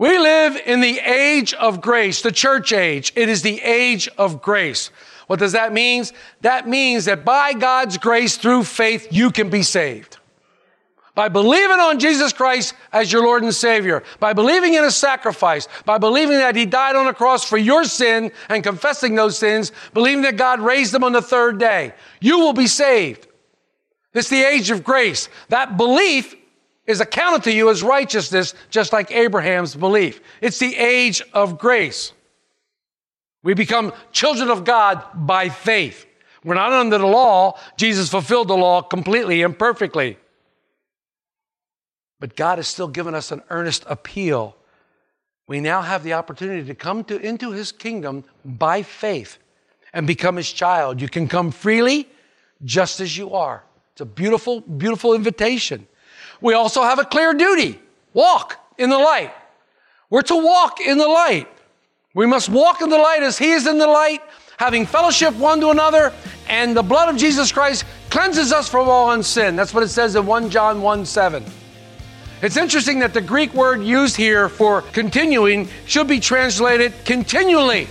We 0.00 0.18
live 0.18 0.56
in 0.64 0.80
the 0.80 0.98
age 0.98 1.52
of 1.52 1.82
grace, 1.82 2.22
the 2.22 2.32
church 2.32 2.72
age. 2.72 3.12
It 3.16 3.28
is 3.28 3.42
the 3.42 3.60
age 3.60 4.08
of 4.16 4.40
grace. 4.40 4.90
What 5.26 5.38
does 5.38 5.52
that 5.52 5.74
mean? 5.74 6.04
That 6.40 6.66
means 6.66 7.04
that 7.04 7.22
by 7.22 7.52
God's 7.52 7.98
grace 7.98 8.38
through 8.38 8.64
faith, 8.64 9.08
you 9.10 9.30
can 9.30 9.50
be 9.50 9.62
saved. 9.62 10.16
By 11.14 11.28
believing 11.28 11.80
on 11.80 11.98
Jesus 11.98 12.32
Christ 12.32 12.72
as 12.94 13.12
your 13.12 13.24
Lord 13.24 13.42
and 13.42 13.54
Savior, 13.54 14.02
by 14.20 14.32
believing 14.32 14.72
in 14.72 14.84
His 14.84 14.96
sacrifice, 14.96 15.68
by 15.84 15.98
believing 15.98 16.38
that 16.38 16.56
He 16.56 16.64
died 16.64 16.96
on 16.96 17.04
the 17.04 17.12
cross 17.12 17.44
for 17.44 17.58
your 17.58 17.84
sin 17.84 18.32
and 18.48 18.64
confessing 18.64 19.16
those 19.16 19.36
sins, 19.36 19.70
believing 19.92 20.22
that 20.22 20.38
God 20.38 20.60
raised 20.60 20.94
Him 20.94 21.04
on 21.04 21.12
the 21.12 21.20
third 21.20 21.58
day, 21.58 21.92
you 22.22 22.38
will 22.38 22.54
be 22.54 22.68
saved. 22.68 23.26
It's 24.14 24.30
the 24.30 24.44
age 24.44 24.70
of 24.70 24.82
grace. 24.82 25.28
That 25.50 25.76
belief 25.76 26.34
is 26.90 27.00
accounted 27.00 27.44
to 27.44 27.52
you 27.52 27.70
as 27.70 27.82
righteousness, 27.82 28.54
just 28.70 28.92
like 28.92 29.10
Abraham's 29.10 29.74
belief. 29.74 30.20
It's 30.40 30.58
the 30.58 30.76
age 30.76 31.22
of 31.32 31.58
grace. 31.58 32.12
We 33.42 33.54
become 33.54 33.92
children 34.12 34.50
of 34.50 34.64
God 34.64 35.02
by 35.14 35.48
faith. 35.48 36.06
We're 36.44 36.54
not 36.54 36.72
under 36.72 36.98
the 36.98 37.06
law. 37.06 37.58
Jesus 37.76 38.08
fulfilled 38.08 38.48
the 38.48 38.56
law 38.56 38.82
completely 38.82 39.42
and 39.42 39.58
perfectly. 39.58 40.18
But 42.18 42.36
God 42.36 42.58
has 42.58 42.68
still 42.68 42.88
given 42.88 43.14
us 43.14 43.32
an 43.32 43.42
earnest 43.50 43.84
appeal. 43.86 44.56
We 45.46 45.60
now 45.60 45.82
have 45.82 46.04
the 46.04 46.12
opportunity 46.12 46.66
to 46.66 46.74
come 46.74 47.02
to, 47.04 47.18
into 47.18 47.52
His 47.52 47.72
kingdom 47.72 48.24
by 48.44 48.82
faith 48.82 49.38
and 49.92 50.06
become 50.06 50.36
His 50.36 50.52
child. 50.52 51.00
You 51.00 51.08
can 51.08 51.28
come 51.28 51.50
freely 51.50 52.08
just 52.64 53.00
as 53.00 53.16
you 53.16 53.32
are. 53.34 53.64
It's 53.92 54.02
a 54.02 54.06
beautiful, 54.06 54.60
beautiful 54.60 55.14
invitation. 55.14 55.86
We 56.40 56.54
also 56.54 56.82
have 56.82 56.98
a 56.98 57.04
clear 57.04 57.34
duty 57.34 57.80
walk 58.14 58.56
in 58.78 58.90
the 58.90 58.98
light. 58.98 59.32
We're 60.08 60.22
to 60.22 60.36
walk 60.36 60.80
in 60.80 60.98
the 60.98 61.06
light. 61.06 61.48
We 62.14 62.26
must 62.26 62.48
walk 62.48 62.82
in 62.82 62.88
the 62.88 62.98
light 62.98 63.22
as 63.22 63.38
He 63.38 63.52
is 63.52 63.66
in 63.66 63.78
the 63.78 63.86
light, 63.86 64.20
having 64.58 64.84
fellowship 64.84 65.34
one 65.36 65.60
to 65.60 65.70
another, 65.70 66.12
and 66.48 66.76
the 66.76 66.82
blood 66.82 67.08
of 67.08 67.16
Jesus 67.16 67.52
Christ 67.52 67.84
cleanses 68.10 68.52
us 68.52 68.68
from 68.68 68.88
all 68.88 69.22
sin. 69.22 69.54
That's 69.54 69.72
what 69.72 69.84
it 69.84 69.88
says 69.88 70.16
in 70.16 70.26
1 70.26 70.50
John 70.50 70.82
1 70.82 71.06
7. 71.06 71.44
It's 72.42 72.56
interesting 72.56 72.98
that 73.00 73.12
the 73.12 73.20
Greek 73.20 73.52
word 73.54 73.82
used 73.82 74.16
here 74.16 74.48
for 74.48 74.82
continuing 74.82 75.68
should 75.86 76.08
be 76.08 76.18
translated 76.18 76.92
continually. 77.04 77.86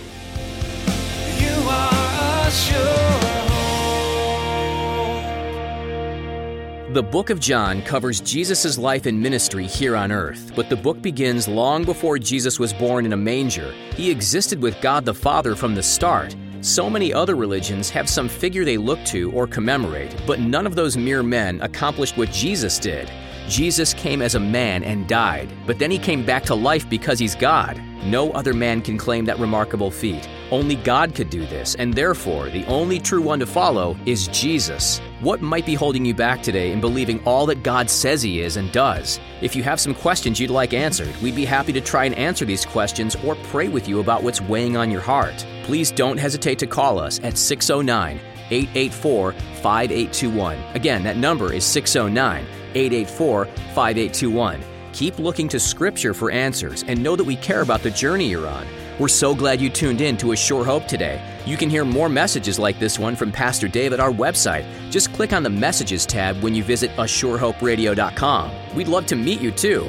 The 6.92 7.04
book 7.04 7.30
of 7.30 7.38
John 7.38 7.82
covers 7.82 8.20
Jesus' 8.20 8.76
life 8.76 9.06
and 9.06 9.22
ministry 9.22 9.64
here 9.64 9.94
on 9.94 10.10
earth, 10.10 10.50
but 10.56 10.68
the 10.68 10.74
book 10.74 11.00
begins 11.00 11.46
long 11.46 11.84
before 11.84 12.18
Jesus 12.18 12.58
was 12.58 12.72
born 12.72 13.06
in 13.06 13.12
a 13.12 13.16
manger. 13.16 13.72
He 13.94 14.10
existed 14.10 14.60
with 14.60 14.80
God 14.80 15.04
the 15.04 15.14
Father 15.14 15.54
from 15.54 15.76
the 15.76 15.84
start. 15.84 16.34
So 16.62 16.90
many 16.90 17.14
other 17.14 17.36
religions 17.36 17.90
have 17.90 18.10
some 18.10 18.28
figure 18.28 18.64
they 18.64 18.76
look 18.76 18.98
to 19.04 19.30
or 19.30 19.46
commemorate, 19.46 20.20
but 20.26 20.40
none 20.40 20.66
of 20.66 20.74
those 20.74 20.96
mere 20.96 21.22
men 21.22 21.60
accomplished 21.60 22.16
what 22.16 22.32
Jesus 22.32 22.76
did. 22.76 23.08
Jesus 23.50 23.92
came 23.92 24.22
as 24.22 24.36
a 24.36 24.40
man 24.40 24.84
and 24.84 25.08
died, 25.08 25.52
but 25.66 25.76
then 25.76 25.90
he 25.90 25.98
came 25.98 26.24
back 26.24 26.44
to 26.44 26.54
life 26.54 26.88
because 26.88 27.18
he's 27.18 27.34
God. 27.34 27.82
No 28.04 28.30
other 28.30 28.54
man 28.54 28.80
can 28.80 28.96
claim 28.96 29.24
that 29.24 29.40
remarkable 29.40 29.90
feat. 29.90 30.28
Only 30.52 30.76
God 30.76 31.16
could 31.16 31.30
do 31.30 31.44
this, 31.46 31.74
and 31.74 31.92
therefore, 31.92 32.48
the 32.48 32.64
only 32.66 33.00
true 33.00 33.20
one 33.20 33.40
to 33.40 33.46
follow 33.46 33.96
is 34.06 34.28
Jesus. 34.28 35.00
What 35.18 35.42
might 35.42 35.66
be 35.66 35.74
holding 35.74 36.04
you 36.04 36.14
back 36.14 36.44
today 36.44 36.70
in 36.70 36.80
believing 36.80 37.20
all 37.24 37.44
that 37.46 37.64
God 37.64 37.90
says 37.90 38.22
He 38.22 38.40
is 38.40 38.56
and 38.56 38.70
does? 38.70 39.18
If 39.42 39.56
you 39.56 39.64
have 39.64 39.80
some 39.80 39.96
questions 39.96 40.38
you'd 40.38 40.50
like 40.50 40.72
answered, 40.72 41.14
we'd 41.20 41.34
be 41.34 41.44
happy 41.44 41.72
to 41.72 41.80
try 41.80 42.04
and 42.04 42.14
answer 42.14 42.44
these 42.44 42.64
questions 42.64 43.16
or 43.24 43.34
pray 43.34 43.66
with 43.66 43.88
you 43.88 43.98
about 43.98 44.22
what's 44.22 44.40
weighing 44.40 44.76
on 44.76 44.92
your 44.92 45.00
heart. 45.00 45.44
Please 45.64 45.90
don't 45.90 46.18
hesitate 46.18 46.60
to 46.60 46.68
call 46.68 47.00
us 47.00 47.18
at 47.24 47.36
609 47.36 48.20
884 48.52 49.32
5821. 49.32 50.56
Again, 50.74 51.02
that 51.02 51.16
number 51.16 51.52
is 51.52 51.64
609 51.64 52.46
884 52.74 53.46
5821. 53.46 54.62
Keep 54.92 55.18
looking 55.18 55.48
to 55.48 55.60
Scripture 55.60 56.14
for 56.14 56.30
answers 56.30 56.82
and 56.84 57.02
know 57.02 57.16
that 57.16 57.24
we 57.24 57.36
care 57.36 57.60
about 57.60 57.82
the 57.82 57.90
journey 57.90 58.28
you're 58.28 58.48
on. 58.48 58.66
We're 58.98 59.08
so 59.08 59.34
glad 59.34 59.60
you 59.60 59.70
tuned 59.70 60.00
in 60.00 60.16
to 60.18 60.32
A 60.32 60.36
Sure 60.36 60.64
Hope 60.64 60.86
today. 60.86 61.22
You 61.46 61.56
can 61.56 61.70
hear 61.70 61.84
more 61.84 62.08
messages 62.08 62.58
like 62.58 62.78
this 62.78 62.98
one 62.98 63.16
from 63.16 63.32
Pastor 63.32 63.66
Dave 63.66 63.92
at 63.92 64.00
our 64.00 64.10
website. 64.10 64.66
Just 64.90 65.12
click 65.14 65.32
on 65.32 65.42
the 65.42 65.50
Messages 65.50 66.04
tab 66.04 66.42
when 66.42 66.54
you 66.54 66.62
visit 66.62 66.90
ASureHopeRadio.com. 66.96 68.74
We'd 68.74 68.88
love 68.88 69.06
to 69.06 69.16
meet 69.16 69.40
you 69.40 69.52
too. 69.52 69.88